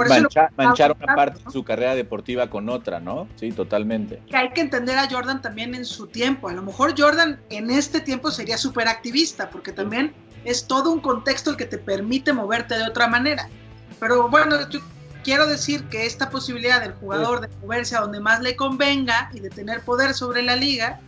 manchar 0.58 0.98
una 1.00 1.16
parte 1.16 1.44
de 1.46 1.52
su 1.52 1.64
carrera 1.64 1.94
deportiva 1.94 2.50
con 2.50 2.70
otra, 2.70 3.00
¿no? 3.00 3.28
Sí, 3.36 3.52
totalmente. 3.52 4.20
Que 4.28 4.36
hay 4.36 4.50
que 4.50 4.62
entender 4.62 4.98
a 4.98 5.08
Jordan 5.08 5.44
también 5.44 5.76
en 5.76 5.86
su 5.86 6.08
tiempo. 6.08 6.50
A 6.50 6.54
lo 6.54 6.64
mejor 6.64 7.00
Jordan 7.00 7.40
en 7.52 7.70
este 7.70 8.02
tiempo 8.02 8.32
sería 8.32 8.58
súper 8.58 8.88
activista, 8.88 9.52
porque 9.52 9.72
también 9.72 10.16
es 10.44 10.66
todo 10.66 10.92
un 10.92 11.02
contexto 11.02 11.52
el 11.52 11.58
que 11.58 11.66
te 11.66 11.78
permite 11.78 12.34
moverte 12.34 12.76
de 12.76 12.84
otra 12.84 13.08
manera. 13.08 13.48
Pero 14.00 14.28
bueno, 14.28 14.68
yo 14.70 14.80
quiero 15.24 15.46
decir 15.46 15.84
que 15.86 16.08
esta 16.08 16.32
posibilidad 16.32 16.82
del 16.82 16.94
jugador 16.94 17.42
de 17.42 17.56
moverse 17.62 17.96
a 17.96 18.02
donde 18.02 18.20
más 18.20 18.42
le 18.42 18.56
convenga 18.56 19.30
y 19.36 19.40
de 19.40 19.52
tener 19.52 19.82
poder 19.82 20.16
sobre 20.16 20.42
la 20.42 20.56
liga, 20.56 21.00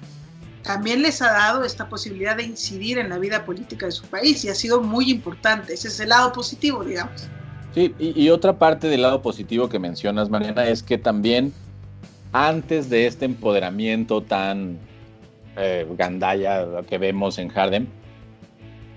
también 0.62 1.02
les 1.02 1.20
ha 1.24 1.32
dado 1.32 1.64
esta 1.64 1.90
posibilidad 1.90 2.36
de 2.36 2.44
incidir 2.44 3.00
en 3.00 3.10
la 3.10 3.18
vida 3.18 3.44
política 3.44 3.88
de 3.88 3.92
su 3.92 4.06
país 4.06 4.46
y 4.46 4.50
ha 4.50 4.56
sido 4.56 4.82
muy 4.82 5.10
importante. 5.10 5.74
Ese 5.74 5.88
es 5.88 6.00
el 6.00 6.10
lado 6.10 6.32
positivo, 6.32 6.84
digamos. 6.84 7.28
Sí, 7.78 7.94
y, 8.00 8.30
otra 8.30 8.58
parte 8.58 8.88
del 8.88 9.04
lado 9.04 9.22
positivo 9.22 9.70
que 9.70 9.78
mencionas, 9.78 10.32
Mariana, 10.32 10.68
es 10.68 10.82
que 10.82 10.98
también 10.98 11.54
antes 12.34 12.90
de 12.90 13.06
este 13.06 13.26
empoderamiento 13.26 14.22
tan 14.22 14.80
eh, 15.56 15.86
gandaya 15.96 16.66
que 16.90 16.98
vemos 16.98 17.38
en 17.38 17.50
Harden, 17.50 17.88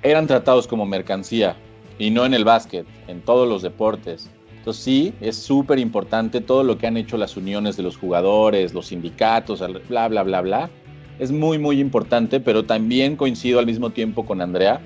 eran 0.02 0.26
tratados 0.26 0.66
como 0.66 0.87
mercancía 0.87 1.56
y 1.99 2.08
no 2.08 2.25
en 2.25 2.32
el 2.32 2.46
básquet, 2.46 2.87
en 3.06 3.20
todos 3.20 3.46
los 3.46 3.60
deportes. 3.60 4.30
Entonces 4.56 4.82
sí, 4.82 5.12
es 5.20 5.37
súper 5.37 5.78
importante 5.78 6.40
todo 6.40 6.64
lo 6.64 6.78
que 6.78 6.87
han 6.87 6.96
hecho 6.96 7.18
las 7.18 7.37
uniones 7.37 7.76
de 7.76 7.82
los 7.82 7.99
jugadores, 7.99 8.72
los 8.72 8.87
sindicatos, 8.87 9.62
bla, 9.90 10.08
bla, 10.08 10.22
bla, 10.22 10.40
bla. 10.40 10.70
Es 11.18 11.30
muy, 11.30 11.58
muy 11.58 11.80
importante, 11.80 12.40
pero 12.40 12.64
también 12.64 13.16
coincido 13.16 13.58
al 13.58 13.66
mismo 13.66 13.90
tiempo 13.90 14.25
con 14.25 14.40
Andrea 14.40 14.80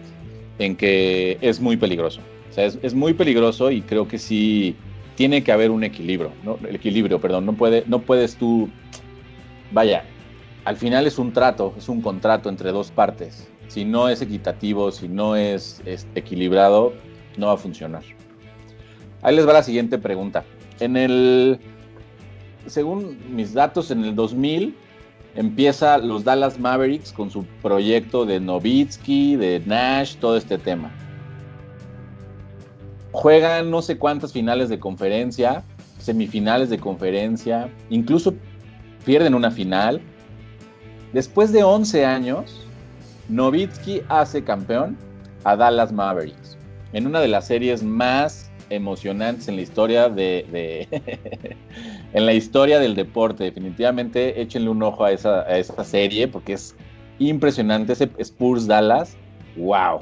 en 0.58 0.74
que 0.74 1.38
es 1.40 1.60
muy 1.60 1.76
peligroso. 1.76 2.20
O 2.54 2.56
sea, 2.56 2.66
es, 2.66 2.94
muy 2.94 3.14
peligroso 3.14 3.72
y 3.72 3.82
creo 3.82 4.06
que 4.06 4.16
sí 4.16 4.76
tiene 5.16 5.42
que 5.42 5.50
haber 5.50 5.72
un 5.72 5.82
equilibrio, 5.82 6.30
¿no? 6.44 6.56
El 6.68 6.76
equilibrio, 6.76 7.20
perdón, 7.20 7.46
no, 7.46 7.54
puede, 7.54 7.82
no 7.88 8.02
puedes 8.02 8.36
tú, 8.36 8.68
vaya, 9.72 10.04
al 10.64 10.76
final 10.76 11.04
es 11.08 11.18
un 11.18 11.32
trato, 11.32 11.74
es 11.76 11.88
un 11.88 12.00
contrato 12.00 12.48
entre 12.48 12.70
dos 12.70 12.92
partes. 12.92 13.48
Si 13.66 13.84
no 13.84 14.08
es 14.08 14.22
equitativo, 14.22 14.92
si 14.92 15.08
no 15.08 15.34
es, 15.34 15.82
es 15.84 16.06
equilibrado, 16.14 16.92
no 17.36 17.48
va 17.48 17.54
a 17.54 17.56
funcionar. 17.56 18.04
Ahí 19.22 19.34
les 19.34 19.48
va 19.48 19.54
la 19.54 19.64
siguiente 19.64 19.98
pregunta. 19.98 20.44
En 20.78 20.96
el, 20.96 21.58
según 22.66 23.18
mis 23.34 23.52
datos, 23.52 23.90
en 23.90 24.04
el 24.04 24.14
2000 24.14 24.76
empieza 25.34 25.98
los 25.98 26.22
Dallas 26.22 26.60
Mavericks 26.60 27.10
con 27.10 27.32
su 27.32 27.44
proyecto 27.62 28.24
de 28.24 28.38
Novitsky, 28.38 29.34
de 29.34 29.60
Nash, 29.66 30.14
todo 30.18 30.36
este 30.36 30.56
tema 30.56 30.92
juegan 33.14 33.70
no 33.70 33.80
sé 33.80 33.96
cuántas 33.96 34.32
finales 34.32 34.68
de 34.68 34.80
conferencia, 34.80 35.62
semifinales 35.98 36.68
de 36.68 36.78
conferencia, 36.78 37.70
incluso 37.88 38.34
pierden 39.04 39.34
una 39.34 39.52
final. 39.52 40.00
Después 41.12 41.52
de 41.52 41.62
11 41.62 42.04
años, 42.04 42.66
Novitsky 43.28 44.02
hace 44.08 44.42
campeón 44.42 44.98
a 45.44 45.54
Dallas 45.54 45.92
Mavericks 45.92 46.58
en 46.92 47.06
una 47.06 47.20
de 47.20 47.28
las 47.28 47.46
series 47.46 47.84
más 47.84 48.50
emocionantes 48.68 49.46
en 49.46 49.56
la 49.56 49.62
historia 49.62 50.08
de, 50.08 50.88
en 52.12 52.26
la 52.26 52.32
historia 52.32 52.80
del 52.80 52.96
deporte. 52.96 53.44
Definitivamente 53.44 54.40
échenle 54.42 54.70
un 54.70 54.82
ojo 54.82 55.04
a 55.04 55.12
esa, 55.12 55.42
a 55.42 55.56
esa 55.56 55.84
serie 55.84 56.26
porque 56.26 56.54
es 56.54 56.74
impresionante 57.20 57.92
ese 57.92 58.10
Spurs 58.18 58.66
Dallas. 58.66 59.16
Wow. 59.56 60.00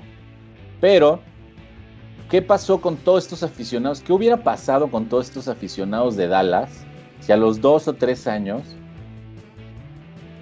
Pero 0.80 1.20
¿qué 2.32 2.40
pasó 2.40 2.80
con 2.80 2.96
todos 2.96 3.24
estos 3.24 3.42
aficionados? 3.42 4.00
¿Qué 4.00 4.10
hubiera 4.10 4.38
pasado 4.38 4.90
con 4.90 5.04
todos 5.04 5.26
estos 5.26 5.48
aficionados 5.48 6.16
de 6.16 6.28
Dallas 6.28 6.82
si 7.20 7.30
a 7.30 7.36
los 7.36 7.60
dos 7.60 7.86
o 7.88 7.92
tres 7.92 8.26
años 8.26 8.62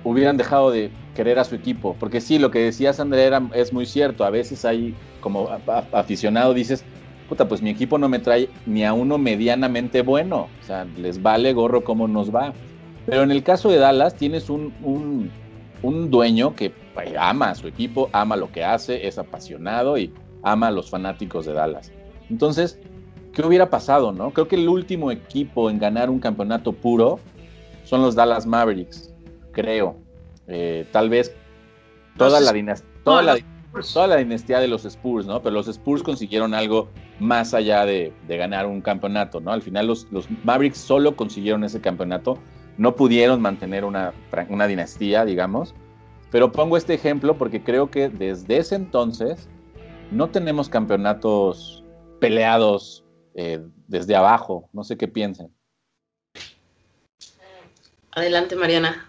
hubieran 0.04 0.37
dejado 0.37 0.70
de 0.70 0.92
querer 1.16 1.40
a 1.40 1.44
su 1.44 1.56
equipo? 1.56 1.97
Porque 1.99 2.20
sí, 2.20 2.38
lo 2.38 2.52
que 2.52 2.61
decías, 2.61 3.00
Andrea, 3.00 3.42
es 3.54 3.73
muy 3.73 3.87
cierto. 3.87 4.25
A 4.25 4.30
veces 4.30 4.64
hay, 4.64 4.94
como 5.20 5.49
aficionado, 5.90 6.54
dices, 6.54 6.85
puta, 7.28 7.49
pues 7.49 7.61
mi 7.61 7.70
equipo 7.70 7.99
no 7.99 8.09
me 8.09 8.20
trae 8.20 8.49
ni 8.66 8.85
a 8.85 8.92
uno 8.92 9.18
medianamente 9.18 10.02
bueno. 10.02 10.47
O 10.62 10.64
sea, 10.64 10.85
les 10.97 11.20
vale 11.20 11.52
gorro 11.54 11.82
cómo 11.82 12.06
nos 12.06 12.32
va. 12.32 12.52
Pero 13.04 13.25
en 13.25 13.32
el 13.32 13.42
caso 13.42 13.68
de 13.68 13.78
Dallas, 13.78 14.14
tienes 14.14 14.49
un, 14.49 14.73
un, 14.85 15.28
un 15.82 16.09
dueño 16.09 16.54
que 16.54 16.70
pues, 16.94 17.11
ama 17.18 17.50
a 17.50 17.54
su 17.56 17.66
equipo, 17.66 18.09
ama 18.12 18.37
lo 18.37 18.52
que 18.52 18.62
hace, 18.62 19.09
es 19.09 19.18
apasionado 19.18 19.99
y 19.99 20.12
ama 20.42 20.68
a 20.68 20.70
los 20.70 20.90
fanáticos 20.90 21.47
de 21.47 21.52
Dallas. 21.52 21.92
Entonces, 22.28 22.78
¿qué 23.32 23.42
hubiera 23.42 23.70
pasado, 23.70 24.12
no? 24.12 24.30
Creo 24.32 24.49
que 24.49 24.56
el 24.56 24.68
último 24.68 25.11
equipo 25.11 25.70
en 25.70 25.78
ganar 25.78 26.11
un 26.11 26.18
campeonato 26.18 26.73
puro 26.73 27.20
son 27.85 28.02
los 28.02 28.14
Dallas 28.14 28.47
Mavericks, 28.47 29.12
creo. 29.52 29.97
Eh, 30.47 30.87
tal 30.92 31.09
vez 31.09 31.35
toda, 32.16 32.40
la, 32.40 32.52
dinastía, 32.52 32.88
toda, 33.04 33.23
la, 33.23 33.38
toda 33.92 34.06
la 34.06 34.16
dinastía 34.16 34.61
de 34.61 34.68
los 34.68 34.85
Spurs, 34.85 35.26
¿no? 35.26 35.42
Pero 35.42 35.54
los 35.54 35.68
Spurs 35.68 36.02
consiguieron 36.02 36.54
algo 36.54 36.88
más 37.18 37.54
allá 37.54 37.85
de, 37.85 38.12
ganar 38.28 38.66
un 38.66 38.80
campeonato, 38.80 39.40
¿no? 39.40 39.52
Al 39.52 39.62
final 39.62 39.87
los, 39.87 40.06
Mavericks 40.44 40.78
solo 40.78 41.16
consiguieron 41.16 41.64
ese 41.64 41.80
campeonato, 41.80 42.38
no 42.78 42.97
pudieron 42.97 43.40
mantener 43.40 43.85
una, 43.85 44.12
una 44.49 44.66
dinastía, 44.66 45.25
digamos. 45.25 45.75
Pero 46.30 46.52
pongo 46.52 46.76
este 46.76 46.94
ejemplo 46.94 47.37
porque 47.37 47.62
creo 47.62 47.90
que 47.90 48.09
desde 48.09 48.59
ese 48.59 48.76
entonces 48.76 49.49
no 50.11 50.31
tenemos 50.31 50.69
campeonatos 50.69 51.85
peleados 52.21 53.05
eh, 53.35 53.61
desde 53.87 54.17
abajo. 54.17 54.69
No 54.73 54.85
sé 54.85 54.97
qué 54.97 55.09
piensen. 55.09 55.52
Adelante, 58.12 58.57
Mariana. 58.57 59.07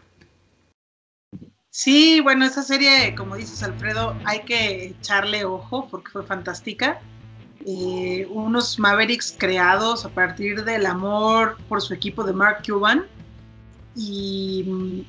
Sí, 1.69 2.19
bueno, 2.19 2.45
esa 2.45 2.63
serie, 2.63 3.15
como 3.15 3.35
dices, 3.35 3.63
Alfredo, 3.63 4.15
hay 4.25 4.41
que 4.41 4.87
echarle 4.87 5.45
ojo 5.45 5.87
porque 5.89 6.11
fue 6.11 6.23
fantástica. 6.23 7.01
Eh, 7.65 8.27
unos 8.29 8.77
Mavericks 8.79 9.35
creados 9.37 10.05
a 10.05 10.09
partir 10.09 10.63
del 10.63 10.85
amor 10.85 11.57
por 11.69 11.81
su 11.81 11.93
equipo 11.93 12.23
de 12.23 12.33
Mark 12.33 12.63
Cuban 12.67 13.05
y 13.95 15.05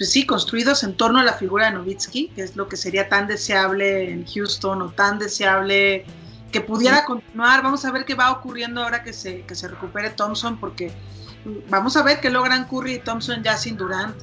pues 0.00 0.12
sí, 0.12 0.24
construidos 0.24 0.82
en 0.82 0.96
torno 0.96 1.18
a 1.18 1.24
la 1.24 1.34
figura 1.34 1.66
de 1.66 1.72
Novitsky, 1.72 2.28
que 2.28 2.40
es 2.40 2.56
lo 2.56 2.68
que 2.68 2.78
sería 2.78 3.10
tan 3.10 3.26
deseable 3.26 4.10
en 4.10 4.24
Houston 4.24 4.80
o 4.80 4.88
tan 4.88 5.18
deseable 5.18 6.06
que 6.50 6.62
pudiera 6.62 7.04
continuar. 7.04 7.62
Vamos 7.62 7.84
a 7.84 7.92
ver 7.92 8.06
qué 8.06 8.14
va 8.14 8.30
ocurriendo 8.32 8.82
ahora 8.82 9.04
que 9.04 9.12
se, 9.12 9.42
que 9.42 9.54
se 9.54 9.68
recupere 9.68 10.08
Thompson, 10.08 10.58
porque 10.58 10.90
vamos 11.68 11.98
a 11.98 12.02
ver 12.02 12.18
qué 12.20 12.30
logran 12.30 12.64
Curry 12.64 12.94
y 12.94 12.98
Thompson 13.00 13.42
ya 13.42 13.58
sin 13.58 13.76
Durant. 13.76 14.16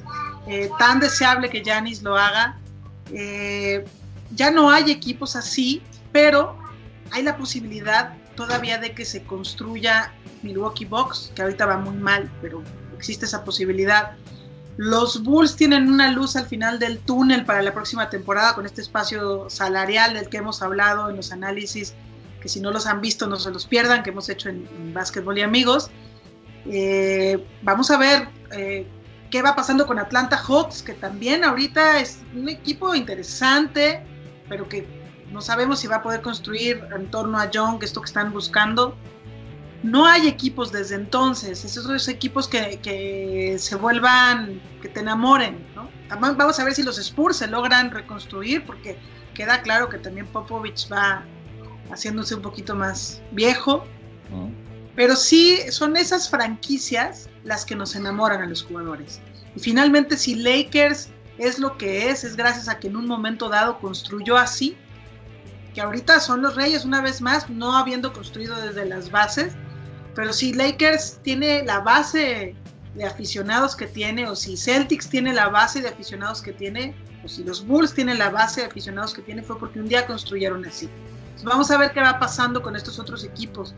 Eh, 0.48 0.68
tan 0.80 0.98
deseable 0.98 1.48
que 1.48 1.62
Janis 1.64 2.02
lo 2.02 2.16
haga. 2.16 2.58
Eh, 3.12 3.84
ya 4.34 4.50
no 4.50 4.72
hay 4.72 4.90
equipos 4.90 5.36
así, 5.36 5.80
pero 6.10 6.58
hay 7.12 7.22
la 7.22 7.36
posibilidad 7.36 8.14
todavía 8.34 8.78
de 8.78 8.96
que 8.96 9.04
se 9.04 9.22
construya 9.22 10.12
Milwaukee 10.42 10.86
Bucks, 10.86 11.30
que 11.36 11.42
ahorita 11.42 11.66
va 11.66 11.76
muy 11.76 11.94
mal, 11.94 12.28
pero 12.42 12.64
existe 12.96 13.26
esa 13.26 13.44
posibilidad. 13.44 14.16
Los 14.78 15.24
Bulls 15.24 15.56
tienen 15.56 15.90
una 15.92 16.12
luz 16.12 16.36
al 16.36 16.46
final 16.46 16.78
del 16.78 17.00
túnel 17.00 17.44
para 17.44 17.62
la 17.62 17.74
próxima 17.74 18.08
temporada 18.10 18.54
con 18.54 18.64
este 18.64 18.80
espacio 18.80 19.50
salarial 19.50 20.14
del 20.14 20.28
que 20.28 20.36
hemos 20.36 20.62
hablado 20.62 21.10
en 21.10 21.16
los 21.16 21.32
análisis, 21.32 21.94
que 22.40 22.48
si 22.48 22.60
no 22.60 22.70
los 22.70 22.86
han 22.86 23.00
visto 23.00 23.26
no 23.26 23.40
se 23.40 23.50
los 23.50 23.66
pierdan, 23.66 24.04
que 24.04 24.10
hemos 24.10 24.28
hecho 24.28 24.48
en, 24.48 24.68
en 24.76 24.94
Básquetbol 24.94 25.36
y 25.36 25.42
Amigos. 25.42 25.90
Eh, 26.64 27.44
vamos 27.62 27.90
a 27.90 27.98
ver 27.98 28.28
eh, 28.52 28.86
qué 29.32 29.42
va 29.42 29.56
pasando 29.56 29.84
con 29.84 29.98
Atlanta 29.98 30.36
Hawks, 30.36 30.84
que 30.84 30.92
también 30.92 31.42
ahorita 31.42 31.98
es 31.98 32.20
un 32.36 32.48
equipo 32.48 32.94
interesante, 32.94 34.06
pero 34.48 34.68
que 34.68 34.86
no 35.32 35.40
sabemos 35.40 35.80
si 35.80 35.88
va 35.88 35.96
a 35.96 36.02
poder 36.04 36.22
construir 36.22 36.86
en 36.94 37.10
torno 37.10 37.36
a 37.36 37.50
Young 37.50 37.82
esto 37.82 38.00
que 38.00 38.06
están 38.06 38.32
buscando 38.32 38.96
no 39.82 40.06
hay 40.06 40.26
equipos 40.26 40.72
desde 40.72 40.96
entonces, 40.96 41.64
esos 41.64 42.08
equipos 42.08 42.48
que, 42.48 43.56
se 43.58 43.76
vuelvan, 43.76 44.60
que 44.82 44.88
te 44.88 45.00
enamoren, 45.00 45.64
¿no? 45.74 45.88
Vamos 46.20 46.58
a 46.58 46.64
ver 46.64 46.74
si 46.74 46.82
los 46.82 46.98
Spurs 46.98 47.36
se 47.36 47.46
logran 47.46 47.90
reconstruir, 47.90 48.64
porque 48.66 48.98
queda 49.34 49.62
claro 49.62 49.88
que 49.88 49.98
también 49.98 50.26
Popovich 50.26 50.90
va 50.90 51.24
haciéndose 51.90 52.34
un 52.34 52.42
poquito 52.42 52.74
más 52.74 53.22
viejo, 53.32 53.84
pero 54.96 55.14
sí 55.14 55.60
son 55.70 55.96
esas 55.96 56.28
franquicias 56.28 57.28
las 57.44 57.64
que 57.64 57.76
nos 57.76 57.94
enamoran 57.94 58.42
a 58.42 58.46
los 58.46 58.64
jugadores. 58.64 59.20
Y 59.54 59.60
finalmente 59.60 60.16
si 60.16 60.34
Lakers 60.34 61.08
es 61.38 61.58
lo 61.60 61.78
que 61.78 62.10
es, 62.10 62.24
es 62.24 62.36
gracias 62.36 62.68
a 62.68 62.80
que 62.80 62.88
en 62.88 62.96
un 62.96 63.06
momento 63.06 63.48
dado 63.48 63.78
construyó 63.78 64.36
así, 64.36 64.76
que 65.72 65.80
ahorita 65.80 66.18
son 66.18 66.42
los 66.42 66.56
reyes 66.56 66.84
una 66.84 67.00
vez 67.00 67.20
más, 67.20 67.48
no 67.48 67.76
habiendo 67.76 68.12
construido 68.12 68.60
desde 68.60 68.84
las 68.86 69.10
bases, 69.12 69.54
pero 70.18 70.32
si 70.32 70.52
Lakers 70.52 71.20
tiene 71.22 71.62
la 71.62 71.78
base 71.78 72.56
de 72.96 73.04
aficionados 73.04 73.76
que 73.76 73.86
tiene, 73.86 74.26
o 74.26 74.34
si 74.34 74.56
Celtics 74.56 75.08
tiene 75.08 75.32
la 75.32 75.48
base 75.48 75.80
de 75.80 75.90
aficionados 75.90 76.42
que 76.42 76.52
tiene, 76.52 76.92
o 77.24 77.28
si 77.28 77.44
los 77.44 77.64
Bulls 77.64 77.94
tienen 77.94 78.18
la 78.18 78.28
base 78.28 78.62
de 78.62 78.66
aficionados 78.66 79.14
que 79.14 79.22
tiene, 79.22 79.44
fue 79.44 79.56
porque 79.60 79.78
un 79.78 79.86
día 79.86 80.08
construyeron 80.08 80.64
así. 80.64 80.90
vamos 81.44 81.70
a 81.70 81.78
ver 81.78 81.92
qué 81.92 82.00
va 82.00 82.18
pasando 82.18 82.60
con 82.62 82.74
estos 82.74 82.98
otros 82.98 83.22
equipos. 83.22 83.76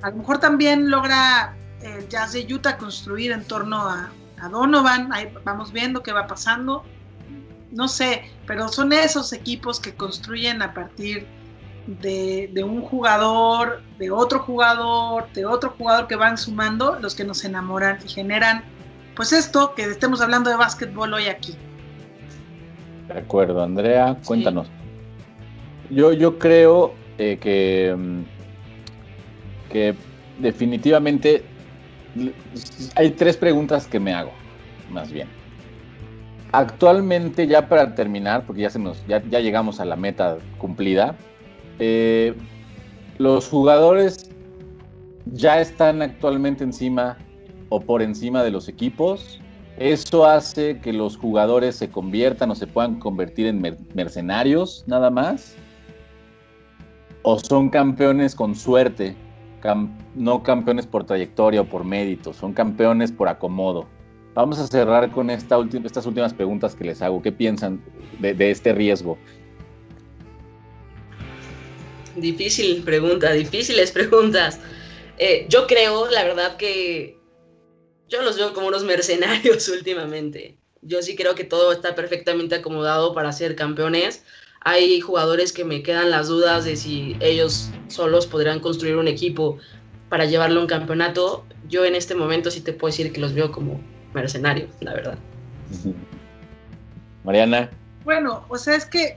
A 0.00 0.08
lo 0.08 0.16
mejor 0.16 0.38
también 0.38 0.88
logra 0.88 1.54
el 1.82 2.08
Jazz 2.08 2.32
de 2.32 2.46
Utah 2.50 2.78
construir 2.78 3.30
en 3.30 3.44
torno 3.44 3.86
a, 3.86 4.10
Donovan, 4.50 5.12
ahí 5.12 5.30
vamos 5.44 5.72
viendo 5.72 6.02
qué 6.02 6.14
va 6.14 6.26
pasando. 6.26 6.84
No 7.70 7.86
sé, 7.86 8.32
pero 8.46 8.66
son 8.68 8.94
esos 8.94 9.34
equipos 9.34 9.78
que 9.78 9.94
construyen 9.94 10.62
a 10.62 10.72
partir 10.72 11.26
un 11.86 12.82
jugador, 12.82 13.82
de 13.98 14.10
otro 14.10 14.40
jugador, 14.40 15.26
de 15.32 15.46
otro 15.46 15.74
jugador 15.76 16.06
que 16.06 16.16
van 16.16 16.38
sumando, 16.38 16.98
los 17.00 17.14
que 17.14 17.24
nos 17.24 17.44
enamoran 17.44 17.98
y 18.04 18.08
generan, 18.08 18.62
pues 19.16 19.32
esto, 19.32 19.74
que 19.74 19.82
estemos 19.82 20.20
hablando 20.20 20.50
de 20.50 20.56
básquetbol 20.56 21.12
hoy 21.14 21.26
aquí. 21.26 21.54
De 23.08 23.18
acuerdo, 23.18 23.62
Andrea, 23.62 24.16
cuéntanos. 24.24 24.68
Yo, 25.90 26.12
yo 26.12 26.38
creo 26.38 26.94
eh, 27.18 27.38
que, 27.40 27.94
mm, 27.96 28.22
que 29.70 29.94
definitivamente 30.38 31.44
hay 32.94 33.10
tres 33.10 33.36
preguntas 33.36 33.86
que 33.86 34.00
me 34.00 34.14
hago, 34.14 34.32
más 34.90 35.10
bien. 35.10 35.28
Actualmente, 36.52 37.46
ya 37.46 37.68
para 37.68 37.94
terminar, 37.94 38.44
porque 38.46 38.62
ya, 38.62 38.70
se 38.70 38.78
nos, 38.78 39.06
ya, 39.06 39.22
ya 39.30 39.40
llegamos 39.40 39.80
a 39.80 39.84
la 39.84 39.96
meta 39.96 40.36
cumplida, 40.58 41.16
eh, 41.78 42.34
los 43.18 43.48
jugadores 43.48 44.30
ya 45.26 45.60
están 45.60 46.02
actualmente 46.02 46.64
encima 46.64 47.18
o 47.68 47.80
por 47.80 48.02
encima 48.02 48.42
de 48.42 48.50
los 48.50 48.68
equipos. 48.68 49.40
Eso 49.78 50.26
hace 50.26 50.80
que 50.80 50.92
los 50.92 51.16
jugadores 51.16 51.76
se 51.76 51.90
conviertan 51.90 52.50
o 52.50 52.54
se 52.54 52.66
puedan 52.66 52.98
convertir 52.98 53.46
en 53.46 53.60
mercenarios 53.94 54.84
nada 54.86 55.10
más. 55.10 55.56
O 57.22 57.38
son 57.38 57.70
campeones 57.70 58.34
con 58.34 58.54
suerte, 58.54 59.14
no 60.14 60.42
campeones 60.42 60.86
por 60.86 61.04
trayectoria 61.04 61.62
o 61.62 61.64
por 61.64 61.84
mérito, 61.84 62.32
son 62.32 62.52
campeones 62.52 63.12
por 63.12 63.28
acomodo. 63.28 63.86
Vamos 64.34 64.58
a 64.58 64.66
cerrar 64.66 65.10
con 65.10 65.30
esta 65.30 65.56
estas 65.84 66.06
últimas 66.06 66.34
preguntas 66.34 66.74
que 66.74 66.84
les 66.84 67.00
hago. 67.00 67.22
¿Qué 67.22 67.30
piensan 67.30 67.80
de 68.20 68.50
este 68.50 68.72
riesgo? 68.72 69.18
Difícil 72.16 72.82
pregunta, 72.82 73.32
difíciles 73.32 73.90
preguntas. 73.92 74.60
Eh, 75.18 75.46
yo 75.48 75.66
creo, 75.66 76.10
la 76.10 76.24
verdad, 76.24 76.56
que 76.56 77.18
yo 78.08 78.22
los 78.22 78.36
veo 78.36 78.52
como 78.52 78.68
unos 78.68 78.84
mercenarios 78.84 79.68
últimamente. 79.76 80.56
Yo 80.82 81.00
sí 81.02 81.16
creo 81.16 81.34
que 81.34 81.44
todo 81.44 81.72
está 81.72 81.94
perfectamente 81.94 82.56
acomodado 82.56 83.14
para 83.14 83.32
ser 83.32 83.54
campeones. 83.54 84.24
Hay 84.60 85.00
jugadores 85.00 85.52
que 85.52 85.64
me 85.64 85.82
quedan 85.82 86.10
las 86.10 86.28
dudas 86.28 86.64
de 86.64 86.76
si 86.76 87.16
ellos 87.20 87.70
solos 87.88 88.26
podrían 88.26 88.60
construir 88.60 88.96
un 88.96 89.08
equipo 89.08 89.58
para 90.08 90.24
llevarlo 90.24 90.60
a 90.60 90.62
un 90.62 90.68
campeonato. 90.68 91.44
Yo 91.68 91.84
en 91.84 91.94
este 91.94 92.14
momento 92.14 92.50
sí 92.50 92.60
te 92.60 92.72
puedo 92.72 92.92
decir 92.92 93.12
que 93.12 93.20
los 93.20 93.32
veo 93.32 93.50
como 93.50 93.80
mercenarios, 94.12 94.70
la 94.80 94.94
verdad. 94.94 95.18
Mariana. 97.24 97.70
Bueno, 98.04 98.44
o 98.48 98.58
sea, 98.58 98.76
es 98.76 98.84
que 98.84 99.16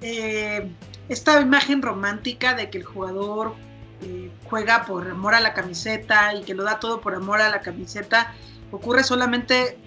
eh, 0.00 0.68
esta 1.12 1.40
imagen 1.40 1.82
romántica 1.82 2.54
de 2.54 2.70
que 2.70 2.78
el 2.78 2.84
jugador 2.84 3.54
eh, 4.02 4.30
juega 4.44 4.84
por 4.84 5.08
amor 5.08 5.34
a 5.34 5.40
la 5.40 5.54
camiseta 5.54 6.34
y 6.34 6.42
que 6.42 6.54
lo 6.54 6.64
da 6.64 6.80
todo 6.80 7.00
por 7.00 7.14
amor 7.14 7.40
a 7.40 7.50
la 7.50 7.60
camiseta, 7.60 8.34
ocurre 8.70 9.04
solamente 9.04 9.78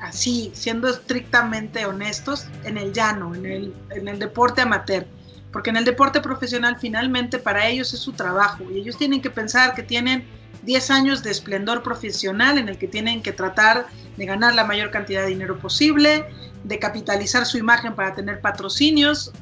así, 0.00 0.50
siendo 0.54 0.88
estrictamente 0.88 1.86
honestos, 1.86 2.46
en 2.64 2.76
el 2.76 2.92
llano, 2.92 3.34
en 3.34 3.46
el, 3.46 3.74
en 3.90 4.08
el 4.08 4.18
deporte 4.18 4.60
amateur. 4.60 5.06
Porque 5.52 5.70
en 5.70 5.76
el 5.76 5.84
deporte 5.84 6.20
profesional 6.20 6.76
finalmente 6.78 7.38
para 7.38 7.66
ellos 7.66 7.94
es 7.94 8.00
su 8.00 8.12
trabajo 8.12 8.64
y 8.70 8.78
ellos 8.78 8.98
tienen 8.98 9.22
que 9.22 9.30
pensar 9.30 9.74
que 9.74 9.82
tienen 9.82 10.26
10 10.62 10.90
años 10.90 11.22
de 11.22 11.30
esplendor 11.30 11.82
profesional 11.82 12.58
en 12.58 12.68
el 12.68 12.76
que 12.76 12.88
tienen 12.88 13.22
que 13.22 13.32
tratar 13.32 13.86
de 14.16 14.26
ganar 14.26 14.54
la 14.54 14.64
mayor 14.64 14.90
cantidad 14.90 15.22
de 15.22 15.28
dinero 15.28 15.58
posible, 15.58 16.26
de 16.64 16.78
capitalizar 16.78 17.46
su 17.46 17.58
imagen 17.58 17.94
para 17.94 18.14
tener 18.14 18.40
patrocinios. 18.40 19.32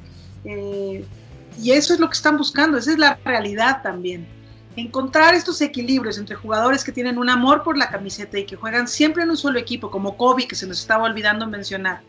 Eh, 0.44 1.04
y 1.60 1.72
eso 1.72 1.94
es 1.94 2.00
lo 2.00 2.08
que 2.08 2.14
están 2.14 2.36
buscando, 2.36 2.78
esa 2.78 2.92
es 2.92 2.98
la 2.98 3.18
realidad 3.24 3.82
también. 3.82 4.26
Encontrar 4.74 5.34
estos 5.34 5.60
equilibrios 5.60 6.16
entre 6.16 6.34
jugadores 6.34 6.82
que 6.82 6.92
tienen 6.92 7.18
un 7.18 7.28
amor 7.28 7.62
por 7.62 7.76
la 7.76 7.90
camiseta 7.90 8.38
y 8.38 8.46
que 8.46 8.56
juegan 8.56 8.88
siempre 8.88 9.22
en 9.22 9.30
un 9.30 9.36
solo 9.36 9.58
equipo, 9.58 9.90
como 9.90 10.16
Kobe, 10.16 10.48
que 10.48 10.54
se 10.54 10.66
nos 10.66 10.80
estaba 10.80 11.04
olvidando 11.04 11.46
mencionar, 11.46 12.02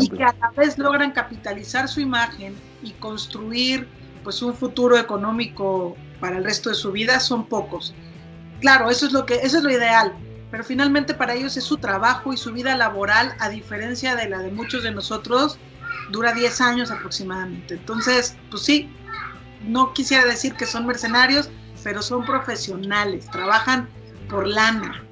y 0.00 0.08
que 0.08 0.24
a 0.24 0.34
la 0.40 0.50
vez 0.56 0.78
logran 0.78 1.12
capitalizar 1.12 1.88
su 1.88 2.00
imagen 2.00 2.54
y 2.82 2.92
construir 2.92 3.86
pues 4.24 4.40
un 4.42 4.54
futuro 4.54 4.96
económico 4.98 5.96
para 6.18 6.38
el 6.38 6.44
resto 6.44 6.70
de 6.70 6.74
su 6.74 6.90
vida, 6.90 7.20
son 7.20 7.46
pocos. 7.46 7.94
Claro, 8.60 8.90
eso 8.90 9.06
es 9.06 9.12
lo 9.12 9.26
que 9.26 9.34
eso 9.34 9.58
es 9.58 9.62
lo 9.62 9.70
ideal, 9.70 10.14
pero 10.50 10.64
finalmente 10.64 11.12
para 11.12 11.34
ellos 11.34 11.56
es 11.56 11.64
su 11.64 11.76
trabajo 11.76 12.32
y 12.32 12.36
su 12.36 12.52
vida 12.52 12.76
laboral, 12.76 13.34
a 13.38 13.50
diferencia 13.50 14.16
de 14.16 14.28
la 14.28 14.38
de 14.38 14.50
muchos 14.50 14.82
de 14.82 14.90
nosotros, 14.90 15.58
dura 16.10 16.32
10 16.32 16.60
años 16.60 16.90
aproximadamente. 16.90 17.74
Entonces, 17.74 18.36
pues 18.50 18.62
sí, 18.62 18.90
no 19.62 19.92
quisiera 19.92 20.24
decir 20.24 20.54
que 20.54 20.66
son 20.66 20.86
mercenarios, 20.86 21.50
pero 21.82 22.02
son 22.02 22.24
profesionales, 22.24 23.30
trabajan 23.30 23.88
por 24.28 24.46
lana. 24.46 25.02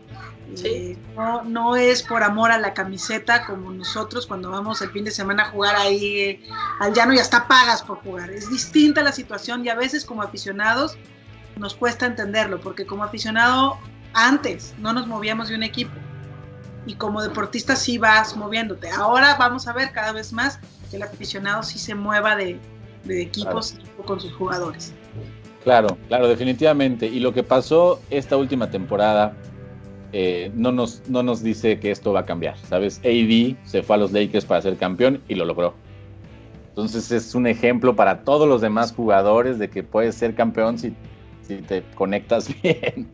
Eh, 0.62 0.96
no, 1.16 1.42
no, 1.42 1.74
es 1.74 2.02
por 2.02 2.22
amor 2.22 2.52
a 2.52 2.59
la 2.59 2.74
camiseta 2.74 3.44
como 3.46 3.72
nosotros 3.72 4.26
cuando 4.26 4.50
vamos 4.50 4.83
el 4.83 4.90
fin 4.90 5.04
de 5.04 5.11
semana 5.11 5.44
a 5.44 5.46
jugar 5.46 5.74
ahí 5.74 6.20
eh, 6.20 6.48
al 6.80 6.92
llano 6.92 7.14
y 7.14 7.18
hasta 7.18 7.48
pagas 7.48 7.83
por 7.83 7.98
jugar. 8.02 8.30
Es 8.30 8.50
distinta 8.50 9.02
la 9.02 9.12
situación 9.12 9.64
y 9.64 9.68
a 9.68 9.74
veces 9.74 10.04
como 10.04 10.22
aficionados 10.22 10.96
nos 11.57 11.74
cuesta 11.74 12.07
entenderlo, 12.07 12.61
porque 12.61 12.87
como 12.87 13.04
aficionado 13.04 13.78
antes 14.12 14.74
no 14.78 14.92
nos 14.92 15.07
movíamos 15.07 15.48
de 15.48 15.57
un 15.57 15.62
equipo 15.62 15.94
y 16.87 16.94
como 16.94 17.22
deportista 17.22 17.76
sí 17.76 17.98
vas 17.98 18.37
moviéndote. 18.37 18.90
Ahora 18.90 19.37
vamos 19.37 19.66
a 19.66 19.72
ver 19.72 19.92
cada 19.92 20.12
vez 20.12 20.33
más 20.33 20.59
que 20.94 20.96
el 20.96 21.02
aficionado 21.02 21.62
sí 21.62 21.78
se 21.78 21.94
mueva 21.94 22.37
de, 22.37 22.59
equipos 23.09 23.76
con 24.07 24.20
sus 24.20 24.33
jugadores. 24.33 24.94
Claro, 25.62 25.98
claro, 26.09 26.28
definitivamente. 26.28 27.07
Y 27.07 27.20
lo 27.20 27.33
que 27.35 27.42
pasó 27.42 28.00
esta 28.11 28.37
última 28.37 28.70
temporada 28.70 29.35
eh, 30.12 30.50
no, 30.54 30.72
nos, 30.72 31.02
no 31.09 31.22
nos 31.22 31.42
dice 31.42 31.80
que 31.80 31.90
esto 31.90 32.12
va 32.12 32.20
a 32.20 32.26
cambiar, 32.26 32.57
¿sabes? 32.59 33.00
AD 33.04 33.57
se 33.64 33.83
fue 33.83 33.96
a 33.96 33.98
los 33.98 34.12
Lakers 34.12 34.44
para 34.44 34.62
ser 34.62 34.76
campeón 34.76 35.22
y 35.28 35.35
lo 35.35 35.44
logró. 35.44 35.74
Entonces 36.68 37.11
es 37.11 37.35
un 37.35 37.46
ejemplo 37.46 37.94
para 37.94 38.24
todos 38.24 38.48
los 38.48 38.61
demás 38.61 38.92
jugadores 38.92 39.59
de 39.59 39.70
que 39.70 39.83
puedes 39.83 40.14
ser 40.14 40.35
campeón 40.35 40.78
si 40.78 40.94
si 41.46 41.57
te 41.57 41.83
conectas 41.94 42.48
bien. 42.62 43.09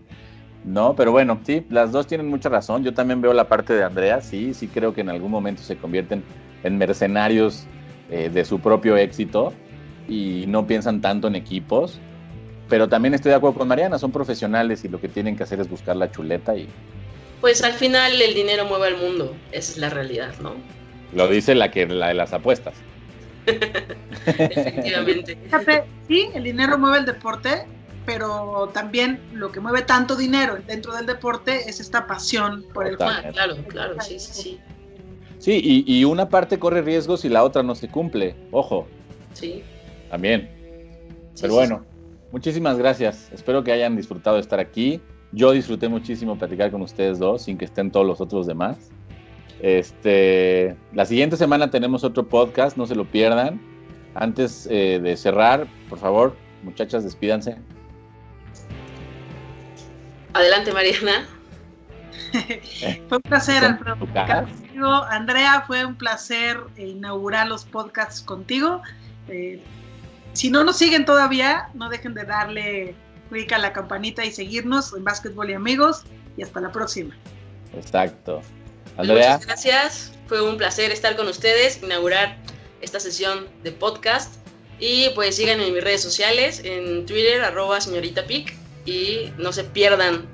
No, 0.64 0.94
pero 0.94 1.10
bueno, 1.10 1.40
sí, 1.44 1.64
las 1.70 1.90
dos 1.90 2.06
tienen 2.06 2.28
mucha 2.28 2.48
razón. 2.48 2.84
Yo 2.84 2.92
también 2.92 3.20
veo 3.20 3.32
la 3.32 3.48
parte 3.48 3.72
de 3.72 3.82
Andrea, 3.82 4.20
sí, 4.20 4.52
sí 4.52 4.68
creo 4.68 4.92
que 4.92 5.00
en 5.00 5.08
algún 5.08 5.30
momento 5.30 5.62
se 5.62 5.76
convierten 5.76 6.22
en 6.62 6.78
mercenarios 6.78 7.66
eh, 8.10 8.30
de 8.32 8.44
su 8.44 8.60
propio 8.60 8.96
éxito 8.96 9.52
y 10.08 10.44
no 10.48 10.66
piensan 10.66 11.00
tanto 11.00 11.28
en 11.28 11.36
equipos. 11.36 11.98
Pero 12.68 12.88
también 12.88 13.14
estoy 13.14 13.30
de 13.30 13.36
acuerdo 13.36 13.58
con 13.58 13.68
Mariana, 13.68 13.98
son 13.98 14.12
profesionales 14.12 14.84
y 14.84 14.88
lo 14.88 15.00
que 15.00 15.08
tienen 15.08 15.36
que 15.36 15.42
hacer 15.42 15.60
es 15.60 15.68
buscar 15.68 15.96
la 15.96 16.10
chuleta 16.10 16.56
y... 16.56 16.68
Pues 17.40 17.62
al 17.64 17.72
final 17.72 18.20
el 18.20 18.34
dinero 18.34 18.66
mueve 18.66 18.88
al 18.88 18.98
mundo, 18.98 19.34
esa 19.50 19.72
es 19.72 19.78
la 19.78 19.90
realidad, 19.90 20.34
¿no? 20.42 20.54
Lo 21.12 21.26
dice 21.26 21.54
la 21.54 21.70
que 21.70 21.86
la 21.86 22.08
de 22.08 22.14
las 22.14 22.32
apuestas. 22.32 22.74
Efectivamente. 23.46 25.38
sí, 26.08 26.28
el 26.34 26.44
dinero 26.44 26.78
mueve 26.78 26.98
el 26.98 27.06
deporte, 27.06 27.66
pero 28.06 28.70
también 28.72 29.20
lo 29.32 29.50
que 29.50 29.60
mueve 29.60 29.82
tanto 29.82 30.16
dinero 30.16 30.58
dentro 30.66 30.94
del 30.94 31.06
deporte 31.06 31.68
es 31.68 31.80
esta 31.80 32.06
pasión 32.06 32.64
por 32.74 32.86
el 32.86 32.96
juego. 32.96 33.12
claro, 33.32 33.56
claro, 33.68 34.00
sí, 34.00 34.18
sí, 34.20 34.42
sí. 34.42 34.60
Sí, 35.40 35.84
y, 35.86 36.04
una 36.04 36.28
parte 36.28 36.58
corre 36.58 36.82
riesgos 36.82 37.24
y 37.24 37.30
la 37.30 37.42
otra 37.44 37.62
no 37.62 37.74
se 37.74 37.88
cumple, 37.88 38.36
ojo. 38.50 38.86
Sí. 39.32 39.62
También. 40.10 40.50
pero 41.40 41.54
bueno, 41.54 41.82
muchísimas 42.30 42.76
gracias. 42.76 43.32
Espero 43.32 43.64
que 43.64 43.72
hayan 43.72 43.96
disfrutado 43.96 44.36
de 44.36 44.42
estar 44.42 44.60
aquí. 44.60 45.00
Yo 45.32 45.52
disfruté 45.52 45.88
muchísimo 45.88 46.36
platicar 46.36 46.70
con 46.70 46.82
ustedes 46.82 47.18
dos, 47.18 47.42
sin 47.42 47.56
que 47.56 47.64
estén 47.64 47.90
todos 47.90 48.06
los 48.06 48.20
otros 48.20 48.46
demás. 48.46 48.90
Este, 49.62 50.76
la 50.92 51.06
siguiente 51.06 51.38
semana 51.38 51.70
tenemos 51.70 52.04
otro 52.04 52.28
podcast, 52.28 52.76
no 52.76 52.86
se 52.86 52.94
lo 52.94 53.06
pierdan. 53.06 53.62
Antes 54.14 54.68
eh, 54.70 55.00
de 55.02 55.16
cerrar, 55.16 55.66
por 55.88 55.98
favor, 55.98 56.36
muchachas, 56.64 57.02
despídanse. 57.02 57.56
Adelante, 60.34 60.70
Mariana. 60.74 61.26
fue 63.08 63.16
un 63.16 63.22
placer, 63.22 63.64
Alfredo. 63.64 63.96
Andrea, 64.88 65.64
fue 65.66 65.84
un 65.84 65.96
placer 65.96 66.58
inaugurar 66.76 67.48
los 67.48 67.64
podcasts 67.64 68.20
contigo. 68.20 68.82
Eh, 69.28 69.62
si 70.32 70.50
no 70.50 70.64
nos 70.64 70.78
siguen 70.78 71.04
todavía, 71.04 71.68
no 71.74 71.88
dejen 71.88 72.14
de 72.14 72.24
darle 72.24 72.94
clic 73.28 73.52
a 73.52 73.58
la 73.58 73.72
campanita 73.72 74.24
y 74.24 74.32
seguirnos 74.32 74.92
en 74.94 75.04
Básquetbol 75.04 75.50
y 75.50 75.54
Amigos. 75.54 76.04
Y 76.36 76.42
hasta 76.42 76.60
la 76.60 76.72
próxima. 76.72 77.16
Exacto. 77.74 78.40
Andrea. 78.96 79.32
Muchas 79.32 79.46
gracias. 79.46 80.12
Fue 80.26 80.40
un 80.42 80.56
placer 80.56 80.90
estar 80.90 81.16
con 81.16 81.28
ustedes, 81.28 81.82
inaugurar 81.82 82.38
esta 82.80 83.00
sesión 83.00 83.46
de 83.62 83.72
podcast. 83.72 84.36
Y 84.78 85.10
pues 85.10 85.36
sigan 85.36 85.60
en 85.60 85.74
mis 85.74 85.84
redes 85.84 86.02
sociales, 86.02 86.62
en 86.64 87.04
Twitter, 87.04 87.42
arroba 87.42 87.80
señorita 87.80 88.24
Pic, 88.26 88.54
y 88.86 89.30
no 89.36 89.52
se 89.52 89.64
pierdan 89.64 90.26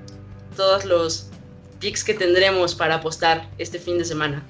todos 0.57 0.85
los 0.85 1.31
picks 1.79 2.05
que 2.05 2.15
tendremos 2.15 2.75
para 2.75 2.97
apostar 2.97 3.49
este 3.59 3.79
fin 3.79 3.99
de 3.99 4.05
semana. 4.05 4.43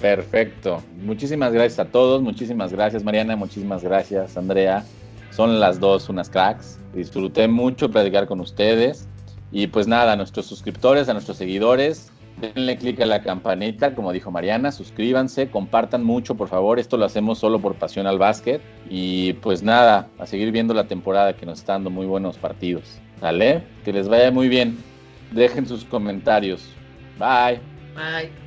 Perfecto. 0.00 0.82
Muchísimas 1.00 1.52
gracias 1.52 1.78
a 1.78 1.84
todos. 1.84 2.22
Muchísimas 2.22 2.72
gracias, 2.72 3.04
Mariana. 3.04 3.36
Muchísimas 3.36 3.84
gracias, 3.84 4.36
Andrea. 4.36 4.84
Son 5.30 5.60
las 5.60 5.80
dos 5.80 6.08
unas 6.08 6.28
cracks. 6.28 6.78
Disfruté 6.92 7.48
mucho 7.48 7.90
platicar 7.90 8.26
con 8.26 8.40
ustedes. 8.40 9.08
Y 9.50 9.68
pues 9.68 9.86
nada, 9.86 10.12
a 10.12 10.16
nuestros 10.16 10.46
suscriptores, 10.46 11.08
a 11.08 11.12
nuestros 11.12 11.36
seguidores, 11.36 12.10
denle 12.40 12.78
clic 12.78 13.00
a 13.00 13.06
la 13.06 13.22
campanita, 13.22 13.94
como 13.94 14.10
dijo 14.10 14.30
Mariana, 14.30 14.72
suscríbanse, 14.72 15.50
compartan 15.50 16.02
mucho, 16.02 16.34
por 16.34 16.48
favor. 16.48 16.78
Esto 16.78 16.96
lo 16.96 17.04
hacemos 17.04 17.38
solo 17.38 17.60
por 17.60 17.74
pasión 17.74 18.06
al 18.06 18.18
básquet. 18.18 18.60
Y 18.88 19.34
pues 19.34 19.62
nada, 19.62 20.08
a 20.18 20.26
seguir 20.26 20.50
viendo 20.52 20.74
la 20.74 20.84
temporada 20.84 21.36
que 21.36 21.46
nos 21.46 21.60
está 21.60 21.74
dando 21.74 21.90
muy 21.90 22.06
buenos 22.06 22.38
partidos. 22.38 22.98
¿Vale? 23.20 23.62
Que 23.84 23.92
les 23.92 24.08
vaya 24.08 24.32
muy 24.32 24.48
bien. 24.48 24.76
Dejen 25.34 25.66
sus 25.66 25.84
comentarios. 25.84 26.68
Bye. 27.18 27.60
Bye. 27.94 28.41